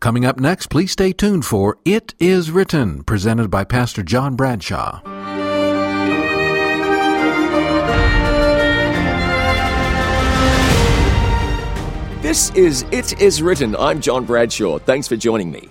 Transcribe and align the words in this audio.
Coming 0.00 0.24
up 0.24 0.38
next, 0.38 0.68
please 0.68 0.92
stay 0.92 1.12
tuned 1.12 1.44
for 1.44 1.76
It 1.84 2.14
Is 2.20 2.52
Written, 2.52 3.02
presented 3.02 3.50
by 3.50 3.64
Pastor 3.64 4.04
John 4.04 4.36
Bradshaw. 4.36 5.00
This 12.22 12.50
is 12.50 12.84
It 12.92 13.20
Is 13.20 13.42
Written. 13.42 13.74
I'm 13.74 14.00
John 14.00 14.24
Bradshaw. 14.24 14.78
Thanks 14.78 15.08
for 15.08 15.16
joining 15.16 15.50
me. 15.50 15.68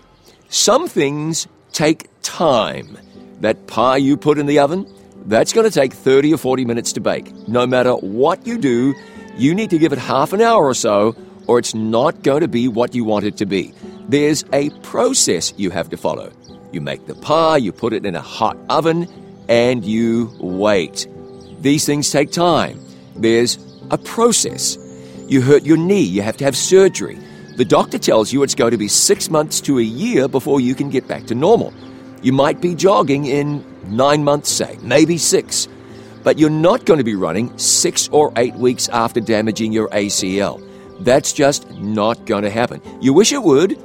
Some 0.50 0.90
things 0.90 1.48
take 1.72 2.10
time. 2.22 2.98
That 3.40 3.68
pie 3.68 3.96
you 3.96 4.18
put 4.18 4.38
in 4.40 4.46
the 4.46 4.60
oven, 4.60 4.94
that's 5.26 5.54
going 5.54 5.70
to 5.70 5.74
take 5.74 5.94
30 5.94 6.34
or 6.34 6.38
40 6.38 6.66
minutes 6.66 6.92
to 6.94 7.00
bake. 7.00 7.32
No 7.48 7.66
matter 7.66 7.94
what 7.94 8.46
you 8.46 8.58
do, 8.58 8.94
you 9.38 9.56
need 9.56 9.70
to 9.70 9.78
give 9.78 9.94
it 9.94 10.00
half 10.00 10.34
an 10.34 10.42
hour 10.42 10.66
or 10.66 10.74
so, 10.74 11.16
or 11.48 11.60
it's 11.60 11.74
not 11.74 12.24
going 12.24 12.42
to 12.42 12.48
be 12.48 12.68
what 12.68 12.94
you 12.94 13.04
want 13.04 13.26
it 13.26 13.38
to 13.38 13.46
be. 13.46 13.74
There's 14.08 14.46
a 14.54 14.70
process 14.82 15.54
you 15.58 15.70
have 15.72 15.90
to 15.90 15.98
follow. 15.98 16.32
You 16.72 16.82
make 16.82 17.08
the 17.08 17.16
pie, 17.16 17.58
you 17.58 17.72
put 17.72 17.94
it 17.94 18.06
in 18.06 18.16
a 18.16 18.22
hot 18.22 18.58
oven, 18.70 19.08
and 19.48 19.84
you 19.86 20.32
wait. 20.40 21.08
These 21.62 21.86
things 21.86 22.12
take 22.12 22.32
time. 22.32 22.80
There's 23.16 23.58
a 23.90 23.98
process. 23.98 24.78
You 25.28 25.42
hurt 25.42 25.64
your 25.64 25.78
knee, 25.78 26.02
you 26.02 26.22
have 26.22 26.38
to 26.38 26.46
have 26.46 26.56
surgery. 26.56 27.18
The 27.56 27.66
doctor 27.66 27.98
tells 27.98 28.32
you 28.32 28.44
it's 28.44 28.56
going 28.56 28.72
to 28.72 28.78
be 28.78 28.88
six 28.88 29.30
months 29.30 29.62
to 29.62 29.80
a 29.80 29.84
year 29.84 30.28
before 30.28 30.62
you 30.62 30.76
can 30.76 30.90
get 30.90 31.08
back 31.08 31.26
to 31.26 31.36
normal. 31.36 31.74
You 32.22 32.32
might 32.32 32.62
be 32.62 32.76
jogging 32.76 33.26
in 33.26 33.64
nine 33.88 34.24
months, 34.24 34.50
say, 34.52 34.78
maybe 34.82 35.18
six, 35.18 35.68
but 36.24 36.38
you're 36.38 36.50
not 36.50 36.86
going 36.86 37.00
to 37.00 37.04
be 37.04 37.16
running 37.16 37.58
six 37.58 38.10
or 38.12 38.32
eight 38.36 38.54
weeks 38.56 38.90
after 38.90 39.20
damaging 39.20 39.72
your 39.74 39.90
ACL. 39.90 40.62
That's 41.00 41.34
just 41.34 41.70
not 41.72 42.26
going 42.26 42.44
to 42.44 42.50
happen. 42.50 42.82
You 43.02 43.14
wish 43.14 43.32
it 43.32 43.44
would, 43.44 43.78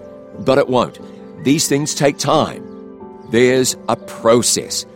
but 0.44 0.58
it 0.58 0.68
won't. 0.68 0.98
These 1.44 1.68
things 1.68 1.94
take 1.94 2.18
time. 2.18 2.68
There's 3.30 3.76
a 3.88 3.96
process. 3.96 4.86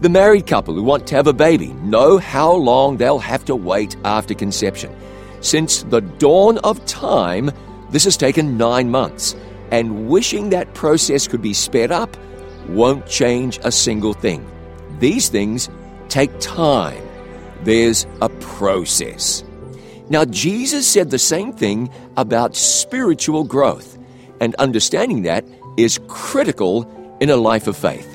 The 0.00 0.08
married 0.08 0.46
couple 0.46 0.74
who 0.74 0.82
want 0.82 1.06
to 1.08 1.14
have 1.14 1.26
a 1.26 1.32
baby 1.32 1.68
know 1.74 2.18
how 2.18 2.52
long 2.52 2.96
they'll 2.96 3.18
have 3.18 3.44
to 3.44 3.54
wait 3.54 3.96
after 4.04 4.34
conception. 4.34 4.94
Since 5.40 5.84
the 5.84 6.00
dawn 6.00 6.58
of 6.58 6.84
time, 6.86 7.50
this 7.90 8.04
has 8.04 8.16
taken 8.16 8.56
nine 8.56 8.90
months, 8.90 9.36
and 9.70 10.08
wishing 10.08 10.50
that 10.50 10.74
process 10.74 11.28
could 11.28 11.42
be 11.42 11.54
sped 11.54 11.92
up 11.92 12.16
won't 12.68 13.06
change 13.06 13.58
a 13.64 13.72
single 13.72 14.12
thing. 14.12 14.46
These 14.98 15.28
things 15.28 15.68
take 16.08 16.30
time. 16.40 17.02
There's 17.62 18.06
a 18.20 18.28
process. 18.28 19.44
Now, 20.12 20.26
Jesus 20.26 20.86
said 20.86 21.08
the 21.08 21.18
same 21.18 21.54
thing 21.54 21.88
about 22.18 22.54
spiritual 22.54 23.44
growth, 23.44 23.96
and 24.42 24.54
understanding 24.56 25.22
that 25.22 25.42
is 25.78 26.00
critical 26.06 26.84
in 27.22 27.30
a 27.30 27.36
life 27.36 27.66
of 27.66 27.78
faith. 27.78 28.06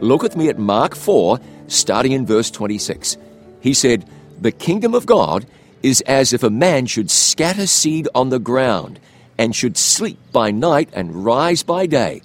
Look 0.00 0.22
with 0.22 0.38
me 0.38 0.48
at 0.48 0.58
Mark 0.58 0.96
4, 0.96 1.38
starting 1.66 2.12
in 2.12 2.24
verse 2.24 2.50
26. 2.50 3.18
He 3.60 3.74
said, 3.74 4.08
The 4.40 4.52
kingdom 4.52 4.94
of 4.94 5.04
God 5.04 5.44
is 5.82 6.00
as 6.06 6.32
if 6.32 6.42
a 6.42 6.48
man 6.48 6.86
should 6.86 7.10
scatter 7.10 7.66
seed 7.66 8.08
on 8.14 8.30
the 8.30 8.38
ground, 8.38 8.98
and 9.36 9.54
should 9.54 9.76
sleep 9.76 10.18
by 10.32 10.50
night 10.50 10.88
and 10.94 11.26
rise 11.26 11.62
by 11.62 11.84
day, 11.84 12.22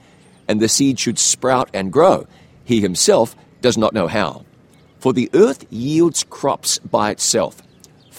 and 0.47 0.61
the 0.61 0.69
seed 0.69 0.97
should 0.97 1.19
sprout 1.19 1.69
and 1.73 1.91
grow. 1.91 2.25
He 2.63 2.79
himself 2.79 3.35
does 3.59 3.77
not 3.77 3.93
know 3.93 4.07
how. 4.07 4.45
For 4.99 5.11
the 5.11 5.29
earth 5.33 5.65
yields 5.69 6.23
crops 6.23 6.79
by 6.79 7.11
itself 7.11 7.61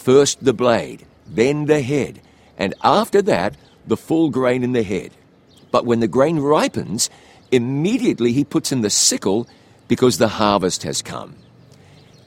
first 0.05 0.45
the 0.45 0.53
blade, 0.53 1.03
then 1.25 1.65
the 1.65 1.81
head, 1.81 2.21
and 2.59 2.75
after 2.83 3.23
that 3.23 3.57
the 3.87 3.97
full 3.97 4.29
grain 4.29 4.63
in 4.63 4.71
the 4.71 4.83
head. 4.83 5.09
But 5.71 5.83
when 5.87 5.99
the 5.99 6.07
grain 6.07 6.37
ripens, 6.37 7.09
immediately 7.51 8.31
he 8.31 8.43
puts 8.45 8.71
in 8.71 8.81
the 8.81 8.91
sickle 8.91 9.47
because 9.87 10.19
the 10.19 10.27
harvest 10.27 10.83
has 10.83 11.01
come. 11.01 11.35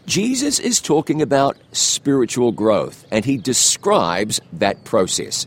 Jesus 0.06 0.58
is 0.58 0.80
talking 0.80 1.22
about 1.22 1.56
spiritual 1.70 2.50
growth, 2.50 3.06
and 3.12 3.24
he 3.24 3.36
describes 3.36 4.40
that 4.54 4.82
process. 4.82 5.46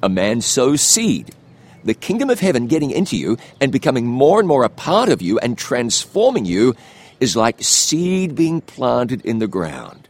A 0.00 0.08
man 0.08 0.42
sows 0.42 0.80
seed, 0.80 1.34
the 1.82 1.94
kingdom 1.94 2.30
of 2.30 2.38
heaven 2.38 2.68
getting 2.68 2.92
into 2.92 3.16
you 3.16 3.36
and 3.60 3.72
becoming 3.72 4.06
more 4.06 4.38
and 4.38 4.46
more 4.46 4.62
a 4.62 4.68
part 4.68 5.08
of 5.08 5.22
you 5.22 5.40
and 5.40 5.58
transforming 5.58 6.44
you 6.44 6.76
is 7.18 7.34
like 7.34 7.64
seed 7.64 8.36
being 8.36 8.60
planted 8.60 9.26
in 9.26 9.40
the 9.40 9.48
ground. 9.48 10.03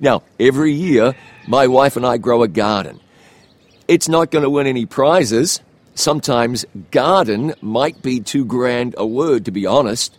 Now, 0.00 0.22
every 0.38 0.72
year, 0.72 1.14
my 1.46 1.66
wife 1.66 1.96
and 1.96 2.06
I 2.06 2.16
grow 2.16 2.42
a 2.42 2.48
garden. 2.48 3.00
It's 3.86 4.08
not 4.08 4.30
going 4.30 4.44
to 4.44 4.50
win 4.50 4.66
any 4.66 4.86
prizes. 4.86 5.60
Sometimes 5.94 6.64
garden 6.90 7.54
might 7.60 8.00
be 8.00 8.20
too 8.20 8.44
grand 8.44 8.94
a 8.96 9.06
word, 9.06 9.44
to 9.44 9.50
be 9.50 9.66
honest. 9.66 10.16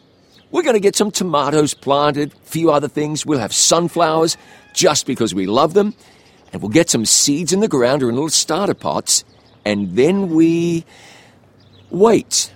We're 0.51 0.63
going 0.63 0.75
to 0.75 0.81
get 0.81 0.95
some 0.95 1.09
tomatoes 1.09 1.73
planted, 1.73 2.33
a 2.33 2.35
few 2.45 2.71
other 2.71 2.89
things. 2.89 3.25
We'll 3.25 3.39
have 3.39 3.53
sunflowers 3.53 4.37
just 4.73 5.05
because 5.05 5.33
we 5.33 5.47
love 5.47 5.73
them. 5.73 5.95
And 6.53 6.61
we'll 6.61 6.69
get 6.69 6.89
some 6.89 7.05
seeds 7.05 7.53
in 7.53 7.61
the 7.61 7.67
ground 7.67 8.03
or 8.03 8.09
in 8.09 8.15
little 8.15 8.29
starter 8.29 8.73
pots. 8.73 9.23
And 9.65 9.95
then 9.95 10.29
we 10.29 10.85
wait. 11.89 12.53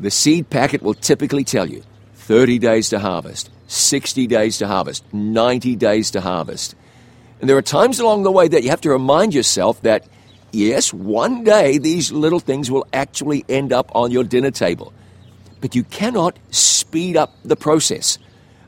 The 0.00 0.10
seed 0.10 0.50
packet 0.50 0.82
will 0.82 0.94
typically 0.94 1.44
tell 1.44 1.66
you 1.66 1.82
30 2.14 2.58
days 2.58 2.88
to 2.88 2.98
harvest, 2.98 3.50
60 3.66 4.26
days 4.26 4.58
to 4.58 4.66
harvest, 4.66 5.04
90 5.12 5.76
days 5.76 6.10
to 6.12 6.20
harvest. 6.20 6.74
And 7.40 7.50
there 7.50 7.56
are 7.56 7.62
times 7.62 8.00
along 8.00 8.22
the 8.22 8.32
way 8.32 8.48
that 8.48 8.62
you 8.62 8.70
have 8.70 8.80
to 8.82 8.90
remind 8.90 9.34
yourself 9.34 9.82
that, 9.82 10.06
yes, 10.52 10.92
one 10.92 11.44
day 11.44 11.78
these 11.78 12.12
little 12.12 12.40
things 12.40 12.70
will 12.70 12.86
actually 12.92 13.44
end 13.48 13.72
up 13.72 13.90
on 13.94 14.10
your 14.10 14.24
dinner 14.24 14.50
table. 14.50 14.92
But 15.60 15.74
you 15.74 15.84
cannot 15.84 16.38
speed 16.50 17.16
up 17.16 17.34
the 17.44 17.56
process. 17.56 18.18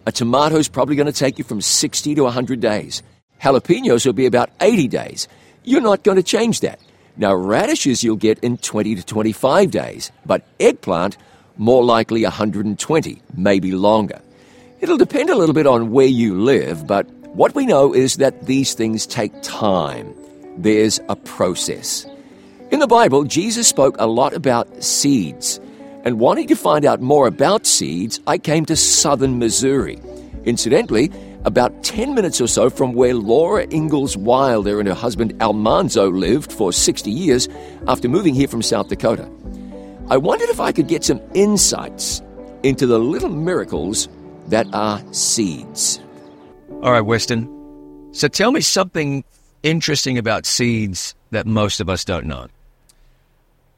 A 0.06 0.12
tomato 0.12 0.56
is 0.56 0.68
probably 0.68 0.96
going 0.96 1.06
to 1.06 1.12
take 1.12 1.38
you 1.38 1.44
from 1.44 1.60
60 1.60 2.14
to 2.14 2.22
100 2.24 2.60
days. 2.60 3.02
Jalapenos 3.42 4.04
will 4.04 4.12
be 4.12 4.26
about 4.26 4.50
80 4.60 4.88
days. 4.88 5.28
You're 5.64 5.80
not 5.80 6.02
going 6.02 6.16
to 6.16 6.22
change 6.22 6.60
that. 6.60 6.80
Now, 7.16 7.34
radishes 7.34 8.02
you'll 8.02 8.16
get 8.16 8.38
in 8.40 8.58
20 8.58 8.94
to 8.94 9.04
25 9.04 9.70
days, 9.70 10.12
but 10.24 10.46
eggplant, 10.60 11.16
more 11.56 11.84
likely 11.84 12.22
120, 12.22 13.22
maybe 13.36 13.72
longer. 13.72 14.20
It'll 14.80 14.96
depend 14.96 15.28
a 15.28 15.34
little 15.34 15.54
bit 15.54 15.66
on 15.66 15.90
where 15.90 16.06
you 16.06 16.38
live, 16.40 16.86
but 16.86 17.04
what 17.34 17.52
we 17.56 17.66
know 17.66 17.92
is 17.92 18.18
that 18.18 18.46
these 18.46 18.74
things 18.74 19.06
take 19.06 19.32
time. 19.42 20.14
There's 20.56 21.00
a 21.08 21.16
process. 21.16 22.06
In 22.70 22.78
the 22.78 22.86
Bible, 22.86 23.24
Jesus 23.24 23.66
spoke 23.66 23.96
a 23.98 24.06
lot 24.06 24.34
about 24.34 24.82
seeds. 24.82 25.58
And 26.04 26.20
wanting 26.20 26.46
to 26.46 26.54
find 26.54 26.84
out 26.84 27.00
more 27.00 27.26
about 27.26 27.66
seeds, 27.66 28.20
I 28.28 28.38
came 28.38 28.64
to 28.66 28.76
southern 28.76 29.40
Missouri. 29.40 29.98
Incidentally, 30.44 31.10
about 31.44 31.82
10 31.82 32.14
minutes 32.14 32.40
or 32.40 32.46
so 32.46 32.70
from 32.70 32.92
where 32.92 33.14
Laura 33.14 33.66
Ingalls 33.72 34.16
Wilder 34.16 34.78
and 34.78 34.88
her 34.88 34.94
husband 34.94 35.34
Almanzo 35.42 36.08
lived 36.08 36.52
for 36.52 36.72
60 36.72 37.10
years 37.10 37.48
after 37.88 38.08
moving 38.08 38.32
here 38.32 38.48
from 38.48 38.62
South 38.62 38.88
Dakota. 38.88 39.28
I 40.08 40.18
wondered 40.18 40.50
if 40.50 40.60
I 40.60 40.70
could 40.70 40.86
get 40.86 41.02
some 41.02 41.20
insights 41.34 42.22
into 42.62 42.86
the 42.86 42.98
little 42.98 43.28
miracles 43.28 44.08
that 44.48 44.66
are 44.72 45.02
seeds. 45.12 46.00
All 46.82 46.92
right, 46.92 47.00
Weston. 47.00 47.48
So 48.12 48.28
tell 48.28 48.50
me 48.50 48.60
something 48.60 49.24
interesting 49.62 50.18
about 50.18 50.46
seeds 50.46 51.14
that 51.30 51.46
most 51.46 51.80
of 51.80 51.88
us 51.88 52.04
don't 52.04 52.26
know. 52.26 52.46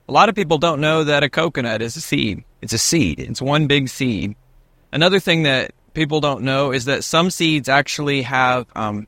A 0.09 0.13
lot 0.13 0.29
of 0.29 0.35
people 0.35 0.59
don't 0.59 0.81
know 0.81 1.05
that 1.05 1.23
a 1.23 1.31
coconut 1.31 1.83
is 1.83 1.97
a 1.97 2.01
seed. 2.01 2.45
It's 2.61 2.73
a 2.73 2.79
seed. 2.79 3.21
It's 3.21 3.41
one 3.41 3.67
big 3.67 3.89
seed. 3.89 4.35
Another 4.93 5.21
thing 5.21 5.45
that 5.45 5.73
people 5.95 6.21
don't 6.21 6.43
know 6.43 6.73
is 6.73 6.87
that 6.87 7.05
some 7.05 7.31
seeds 7.31 7.69
actually 7.69 8.23
have, 8.23 8.67
um, 8.75 9.07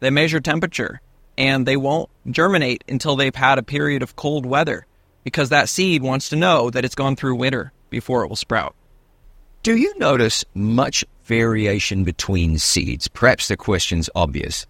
they 0.00 0.10
measure 0.10 0.40
temperature 0.40 1.00
and 1.36 1.66
they 1.66 1.76
won't 1.76 2.08
germinate 2.30 2.84
until 2.88 3.16
they've 3.16 3.34
had 3.34 3.58
a 3.58 3.62
period 3.62 4.02
of 4.02 4.16
cold 4.16 4.46
weather 4.46 4.86
because 5.24 5.50
that 5.50 5.68
seed 5.68 6.02
wants 6.02 6.30
to 6.30 6.36
know 6.36 6.70
that 6.70 6.84
it's 6.84 6.94
gone 6.94 7.16
through 7.16 7.36
winter 7.36 7.72
before 7.90 8.24
it 8.24 8.28
will 8.28 8.36
sprout. 8.36 8.74
Do 9.62 9.76
you 9.76 9.92
notice 9.98 10.42
much 10.54 11.04
variation 11.24 12.02
between 12.02 12.56
seeds? 12.56 13.08
Perhaps 13.08 13.48
the 13.48 13.58
question's 13.58 14.08
obvious. 14.14 14.64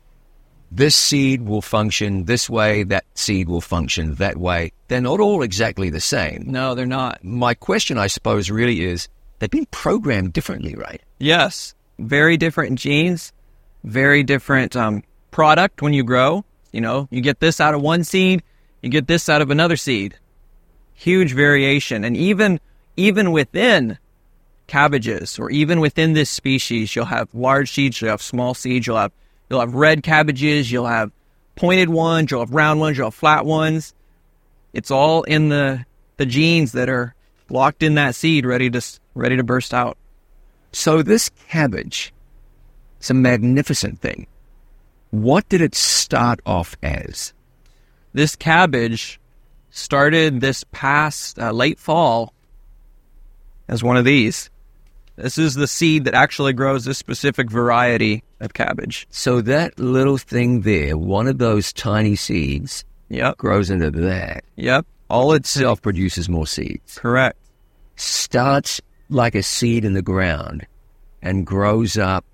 This 0.73 0.97
seed 0.97 1.43
will 1.43 1.63
function 1.63 2.25
this 2.25 2.51
way, 2.51 2.83
that 2.83 3.05
seed 3.15 3.49
will 3.49 3.61
function 3.61 4.17
that 4.17 4.37
way. 4.37 4.73
They're 4.89 5.01
not 5.01 5.21
all 5.21 5.43
exactly 5.43 5.91
the 5.91 6.01
same. 6.01 6.43
No, 6.49 6.75
they're 6.75 6.87
not. 6.87 7.23
My 7.23 7.55
question, 7.55 7.99
I 7.99 8.09
suppose, 8.09 8.51
really 8.51 8.83
is 8.85 9.09
they've 9.39 9.49
been 9.49 9.67
programmed 9.67 10.33
differently, 10.33 10.75
right? 10.75 11.01
Yes. 11.21 11.73
Very 12.01 12.37
different 12.37 12.77
genes, 12.77 13.33
very 13.85 14.25
different 14.25 14.75
um, 14.75 15.05
product 15.31 15.83
when 15.83 15.93
you 15.93 16.03
grow. 16.03 16.45
You 16.73 16.81
know, 16.81 17.07
you 17.13 17.21
get 17.21 17.39
this 17.39 17.61
out 17.61 17.75
of 17.75 17.81
one 17.81 18.03
seed, 18.03 18.43
you 18.83 18.91
get 18.91 19.07
this 19.07 19.29
out 19.29 19.41
of 19.41 19.53
another 19.53 19.77
seed. 19.77 20.17
Huge 20.95 21.33
variation. 21.33 22.03
And 22.03 22.17
even 22.17 22.59
even 22.97 23.31
within 23.31 23.97
cabbages 24.71 25.39
or 25.39 25.51
even 25.51 25.81
within 25.81 26.13
this 26.13 26.31
species, 26.31 26.95
you'll 26.95 27.05
have 27.05 27.29
large 27.35 27.73
seeds, 27.73 28.01
you'll 28.01 28.11
have 28.11 28.23
small 28.23 28.55
seeds, 28.55 28.87
you'll 28.87 28.97
have 28.97 29.13
you'll 29.51 29.61
have 29.61 29.75
red 29.75 30.03
cabbages, 30.03 30.71
you'll 30.71 30.87
have 30.87 31.11
pointed 31.57 31.89
ones, 31.89 32.31
you'll 32.31 32.41
have 32.41 32.55
round 32.55 32.79
ones, 32.79 32.97
you'll 32.97 33.09
have 33.09 33.15
flat 33.15 33.45
ones. 33.45 33.93
It's 34.73 34.91
all 34.91 35.25
in 35.25 35.49
the 35.49 35.85
the 36.17 36.27
genes 36.27 36.73
that 36.73 36.89
are 36.89 37.15
locked 37.51 37.83
in 37.83 37.97
that 37.97 38.15
seed 38.15 38.47
ready 38.47 38.71
to 38.71 38.81
ready 39.15 39.37
to 39.37 39.45
burst 39.45 39.75
out. 39.75 39.99
So 40.73 41.03
this 41.03 41.31
cabbage, 41.49 42.13
it's 42.99 43.11
a 43.11 43.15
magnificent 43.15 44.01
thing. 44.01 44.29
What 45.11 45.49
did 45.49 45.61
it 45.61 45.75
start 45.75 46.41
off 46.47 46.77
as? 46.83 47.33
This 48.13 48.37
cabbage 48.37 49.21
started 49.71 50.41
this 50.41 50.65
past 50.71 51.39
uh, 51.39 51.51
late 51.51 51.81
fall 51.81 52.33
as 53.69 53.83
one 53.83 53.97
of 53.97 54.05
these. 54.05 54.50
This 55.23 55.37
is 55.39 55.55
the 55.55 55.67
seed 55.67 56.05
that 56.05 56.15
actually 56.15 56.53
grows 56.53 56.85
this 56.85 56.99
specific 56.99 57.51
variety 57.51 58.23
of 58.41 58.55
cabbage. 58.55 59.07
So 59.11 59.41
that 59.43 59.79
little 59.79 60.17
thing 60.19 60.63
there, 60.63 60.97
one 60.97 61.27
of 61.27 61.39
those 61.39 61.73
tiny 61.73 62.17
seeds, 62.17 62.85
Yep. 63.11 63.37
grows 63.39 63.71
into 63.71 63.91
that. 63.91 64.45
Yep. 64.57 64.87
All 65.09 65.33
Itself 65.35 65.83
produces 65.83 66.29
more 66.29 66.47
seeds. 66.47 66.99
correct. 66.99 67.37
Starts 67.97 68.81
like 69.11 69.35
a 69.35 69.43
seed 69.43 69.85
in 69.85 69.93
the 69.93 70.03
ground 70.03 70.67
and 71.21 71.45
grows 71.47 71.99
up. 71.99 72.25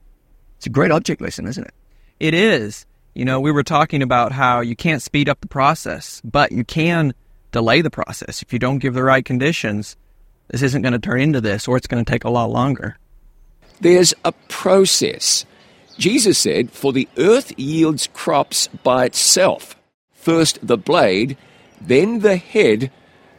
It's 0.59 0.67
a 0.67 0.71
great 0.71 0.91
object 0.93 1.21
lesson, 1.21 1.47
isn't 1.47 1.65
it? 1.65 1.75
It 2.21 2.35
is. 2.35 2.87
You 3.15 3.25
know, 3.25 3.41
we 3.41 3.51
were 3.51 3.63
talking 3.65 4.03
about 4.03 4.31
how 4.33 4.61
you 4.61 4.77
can't 4.77 5.03
speed 5.03 5.29
up 5.29 5.41
the 5.41 5.49
process, 5.49 6.21
but 6.25 6.53
you 6.53 6.65
can 6.65 7.15
delay 7.51 7.81
the 7.81 7.91
process. 7.91 8.43
If 8.43 8.53
you 8.53 8.59
don't 8.59 8.79
give 8.79 8.95
the 8.95 9.03
right 9.03 9.25
conditions, 9.25 9.97
this 10.49 10.63
isn't 10.63 10.83
going 10.83 10.93
to 10.93 10.99
turn 10.99 11.21
into 11.21 11.41
this, 11.41 11.67
or 11.67 11.77
it's 11.77 11.87
going 11.87 12.05
to 12.05 12.11
take 12.11 12.25
a 12.25 12.31
lot 12.31 12.51
longer. 12.51 12.97
There's 13.81 14.15
a 14.25 14.33
process. 14.49 15.45
Jesus 15.99 16.39
said, 16.39 16.71
For 16.71 16.93
the 16.93 17.09
earth 17.19 17.59
yields 17.59 18.09
crops 18.13 18.69
by 18.69 19.07
itself. 19.07 19.77
First 20.15 20.59
the 20.67 20.79
blade, 20.79 21.37
then 21.81 22.21
the 22.21 22.37
head, 22.37 22.91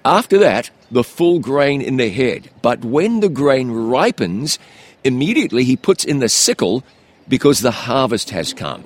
after 0.06 0.38
that, 0.40 0.70
the 0.92 1.04
full 1.04 1.40
grain 1.40 1.82
in 1.82 1.98
the 1.98 2.10
head. 2.10 2.50
But 2.62 2.84
when 2.86 3.20
the 3.20 3.30
grain 3.30 3.72
ripens, 3.72 4.60
immediately 5.04 5.64
he 5.64 5.76
puts 5.76 6.06
in 6.06 6.20
the 6.20 6.30
sickle 6.30 6.84
because 7.28 7.60
the 7.60 7.72
harvest 7.72 8.30
has 8.30 8.54
come. 8.54 8.84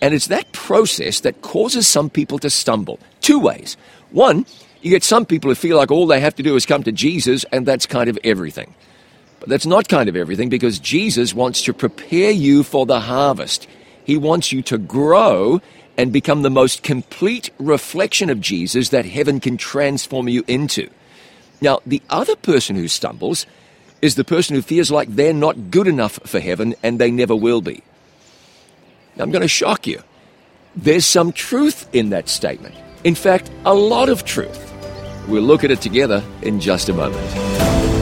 And 0.00 0.12
it's 0.12 0.26
that 0.26 0.52
process 0.52 1.20
that 1.20 1.40
causes 1.40 1.86
some 1.86 2.10
people 2.10 2.38
to 2.40 2.50
stumble. 2.50 2.98
Two 3.20 3.38
ways. 3.38 3.76
One, 4.10 4.44
you 4.84 4.90
get 4.90 5.02
some 5.02 5.24
people 5.24 5.50
who 5.50 5.54
feel 5.54 5.78
like 5.78 5.90
all 5.90 6.06
they 6.06 6.20
have 6.20 6.34
to 6.34 6.42
do 6.42 6.56
is 6.56 6.66
come 6.66 6.82
to 6.82 6.92
Jesus, 6.92 7.44
and 7.44 7.64
that's 7.64 7.86
kind 7.86 8.10
of 8.10 8.18
everything. 8.22 8.74
But 9.40 9.48
that's 9.48 9.64
not 9.64 9.88
kind 9.88 10.10
of 10.10 10.14
everything 10.14 10.50
because 10.50 10.78
Jesus 10.78 11.32
wants 11.32 11.62
to 11.62 11.72
prepare 11.72 12.30
you 12.30 12.62
for 12.62 12.84
the 12.84 13.00
harvest. 13.00 13.66
He 14.04 14.18
wants 14.18 14.52
you 14.52 14.60
to 14.64 14.76
grow 14.76 15.62
and 15.96 16.12
become 16.12 16.42
the 16.42 16.50
most 16.50 16.82
complete 16.82 17.48
reflection 17.58 18.28
of 18.28 18.42
Jesus 18.42 18.90
that 18.90 19.06
heaven 19.06 19.40
can 19.40 19.56
transform 19.56 20.28
you 20.28 20.44
into. 20.46 20.90
Now, 21.62 21.80
the 21.86 22.02
other 22.10 22.36
person 22.36 22.76
who 22.76 22.88
stumbles 22.88 23.46
is 24.02 24.16
the 24.16 24.24
person 24.24 24.54
who 24.54 24.60
feels 24.60 24.90
like 24.90 25.08
they're 25.08 25.32
not 25.32 25.70
good 25.70 25.88
enough 25.88 26.18
for 26.26 26.40
heaven 26.40 26.74
and 26.82 26.98
they 26.98 27.10
never 27.10 27.34
will 27.34 27.62
be. 27.62 27.82
Now, 29.16 29.24
I'm 29.24 29.30
going 29.30 29.40
to 29.40 29.48
shock 29.48 29.86
you. 29.86 30.02
There's 30.76 31.06
some 31.06 31.32
truth 31.32 31.88
in 31.94 32.10
that 32.10 32.28
statement. 32.28 32.74
In 33.02 33.14
fact, 33.14 33.50
a 33.64 33.72
lot 33.72 34.10
of 34.10 34.26
truth. 34.26 34.73
We'll 35.28 35.42
look 35.42 35.64
at 35.64 35.70
it 35.70 35.80
together 35.80 36.22
in 36.42 36.60
just 36.60 36.88
a 36.88 36.92
moment. 36.92 37.93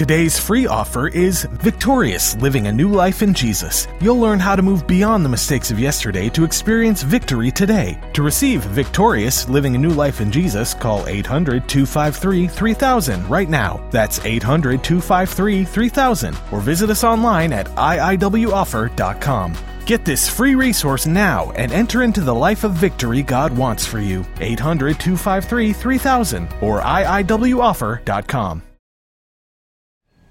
Today's 0.00 0.38
free 0.38 0.66
offer 0.66 1.08
is 1.08 1.44
Victorious 1.60 2.34
Living 2.36 2.68
a 2.68 2.72
New 2.72 2.88
Life 2.90 3.20
in 3.20 3.34
Jesus. 3.34 3.86
You'll 4.00 4.18
learn 4.18 4.38
how 4.38 4.56
to 4.56 4.62
move 4.62 4.86
beyond 4.86 5.22
the 5.22 5.28
mistakes 5.28 5.70
of 5.70 5.78
yesterday 5.78 6.30
to 6.30 6.42
experience 6.42 7.02
victory 7.02 7.50
today. 7.50 8.00
To 8.14 8.22
receive 8.22 8.62
Victorious 8.62 9.46
Living 9.50 9.74
a 9.74 9.78
New 9.78 9.90
Life 9.90 10.22
in 10.22 10.32
Jesus, 10.32 10.72
call 10.72 11.06
800 11.06 11.68
253 11.68 12.48
3000 12.48 13.28
right 13.28 13.50
now. 13.50 13.86
That's 13.90 14.24
800 14.24 14.82
253 14.82 15.66
3000 15.66 16.34
or 16.50 16.60
visit 16.60 16.88
us 16.88 17.04
online 17.04 17.52
at 17.52 17.66
iiwoffer.com. 17.66 19.54
Get 19.84 20.06
this 20.06 20.30
free 20.30 20.54
resource 20.54 21.04
now 21.04 21.50
and 21.56 21.72
enter 21.72 22.02
into 22.02 22.22
the 22.22 22.34
life 22.34 22.64
of 22.64 22.72
victory 22.72 23.22
God 23.22 23.54
wants 23.54 23.84
for 23.84 24.00
you. 24.00 24.24
800 24.40 24.98
253 24.98 25.74
3000 25.74 26.48
or 26.62 26.80
iiwoffer.com. 26.80 28.62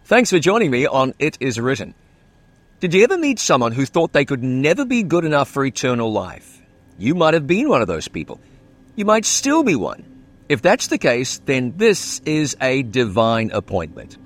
Thanks 0.09 0.31
for 0.31 0.39
joining 0.39 0.71
me 0.71 0.88
on 0.88 1.13
It 1.19 1.38
Is 1.39 1.59
Written. 1.59 1.94
Did 2.79 2.95
you 2.95 3.03
ever 3.03 3.15
meet 3.15 3.38
someone 3.38 3.73
who 3.73 3.85
thought 3.85 4.11
they 4.11 4.25
could 4.25 4.41
never 4.41 4.83
be 4.83 5.03
good 5.03 5.23
enough 5.23 5.51
for 5.51 5.63
eternal 5.63 6.11
life? 6.11 6.63
You 6.97 7.13
might 7.13 7.35
have 7.35 7.45
been 7.45 7.69
one 7.69 7.83
of 7.83 7.88
those 7.88 8.07
people. 8.07 8.39
You 8.95 9.06
might 9.06 9.23
still 9.23 9.61
be 9.61 9.75
one. 9.75 10.03
If 10.50 10.63
that's 10.63 10.88
the 10.88 10.97
case, 10.97 11.38
then 11.45 11.75
this 11.77 12.21
is 12.25 12.57
a 12.59 12.81
divine 12.81 13.51
appointment. 13.51 14.17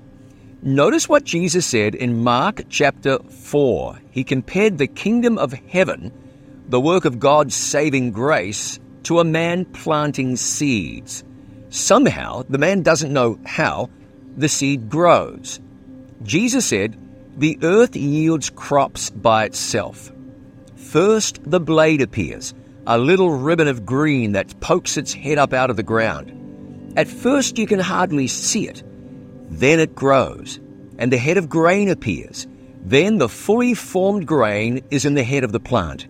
Notice 0.62 1.06
what 1.06 1.24
Jesus 1.24 1.66
said 1.66 1.94
in 1.94 2.24
Mark 2.24 2.62
chapter 2.70 3.18
4. 3.18 4.00
He 4.10 4.24
compared 4.24 4.78
the 4.78 4.86
kingdom 4.86 5.36
of 5.36 5.52
heaven, 5.52 6.10
the 6.66 6.80
work 6.80 7.04
of 7.04 7.20
God's 7.20 7.54
saving 7.54 8.12
grace, 8.12 8.78
to 9.02 9.20
a 9.20 9.24
man 9.24 9.66
planting 9.66 10.36
seeds. 10.36 11.24
Somehow, 11.68 12.42
the 12.48 12.56
man 12.56 12.80
doesn't 12.80 13.12
know 13.12 13.38
how, 13.44 13.90
the 14.34 14.48
seed 14.48 14.88
grows. 14.88 15.60
Jesus 16.24 16.64
said, 16.64 16.96
The 17.36 17.58
earth 17.62 17.94
yields 17.94 18.50
crops 18.50 19.10
by 19.10 19.44
itself. 19.44 20.10
First, 20.74 21.40
the 21.44 21.60
blade 21.60 22.00
appears, 22.00 22.54
a 22.86 22.98
little 22.98 23.30
ribbon 23.30 23.68
of 23.68 23.84
green 23.86 24.32
that 24.32 24.58
pokes 24.60 24.96
its 24.96 25.12
head 25.12 25.38
up 25.38 25.52
out 25.52 25.70
of 25.70 25.76
the 25.76 25.82
ground. 25.82 26.92
At 26.96 27.08
first, 27.08 27.58
you 27.58 27.66
can 27.66 27.80
hardly 27.80 28.26
see 28.26 28.68
it. 28.68 28.82
Then 29.50 29.80
it 29.80 29.94
grows, 29.94 30.60
and 30.98 31.12
the 31.12 31.18
head 31.18 31.36
of 31.36 31.48
grain 31.48 31.88
appears. 31.88 32.46
Then 32.84 33.18
the 33.18 33.28
fully 33.28 33.74
formed 33.74 34.26
grain 34.26 34.84
is 34.90 35.04
in 35.04 35.14
the 35.14 35.24
head 35.24 35.44
of 35.44 35.52
the 35.52 35.60
plant, 35.60 36.06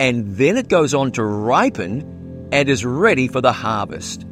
and 0.00 0.36
then 0.36 0.56
it 0.56 0.68
goes 0.68 0.94
on 0.94 1.12
to 1.12 1.24
ripen 1.24 2.48
and 2.52 2.68
is 2.68 2.84
ready 2.84 3.28
for 3.28 3.40
the 3.40 3.52
harvest. 3.52 4.24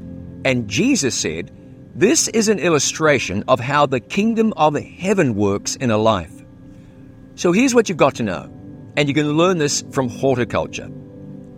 And 0.45 0.69
Jesus 0.69 1.15
said, 1.15 1.51
This 1.97 2.29
is 2.29 2.49
an 2.49 2.59
illustration 2.59 3.43
of 3.49 3.59
how 3.59 3.87
the 3.87 4.01
kingdom 4.01 4.53
of 4.59 4.77
heaven 4.77 5.35
works 5.35 5.77
in 5.77 5.91
a 5.91 5.97
life. 5.97 6.45
So 7.37 7.53
here's 7.53 7.75
what 7.75 7.89
you've 7.89 7.97
got 7.97 8.17
to 8.17 8.23
know, 8.23 8.53
and 8.99 9.09
you 9.09 9.15
can 9.15 9.33
learn 9.33 9.57
this 9.57 9.83
from 9.93 10.11
horticulture. 10.11 10.89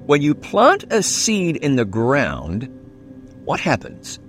When 0.06 0.22
you 0.22 0.36
plant 0.36 0.84
a 0.92 1.02
seed 1.02 1.56
in 1.56 1.74
the 1.74 1.84
ground, 1.84 2.68
what 3.46 3.58
happens? 3.58 4.20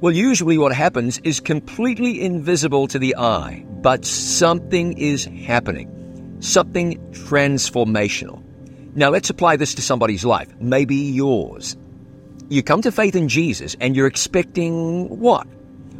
Well, 0.00 0.12
usually 0.12 0.58
what 0.58 0.72
happens 0.72 1.18
is 1.24 1.40
completely 1.40 2.22
invisible 2.22 2.86
to 2.86 3.00
the 3.00 3.16
eye, 3.16 3.64
but 3.68 4.04
something 4.04 4.96
is 4.96 5.24
happening. 5.24 6.36
Something 6.38 6.98
transformational. 7.10 8.44
Now 8.94 9.10
let's 9.10 9.28
apply 9.28 9.56
this 9.56 9.74
to 9.74 9.82
somebody's 9.82 10.24
life, 10.24 10.54
maybe 10.60 10.94
yours. 10.94 11.76
You 12.50 12.62
come 12.62 12.80
to 12.82 12.92
faith 12.92 13.14
in 13.14 13.28
Jesus 13.28 13.76
and 13.78 13.94
you're 13.94 14.06
expecting 14.06 15.20
what? 15.20 15.46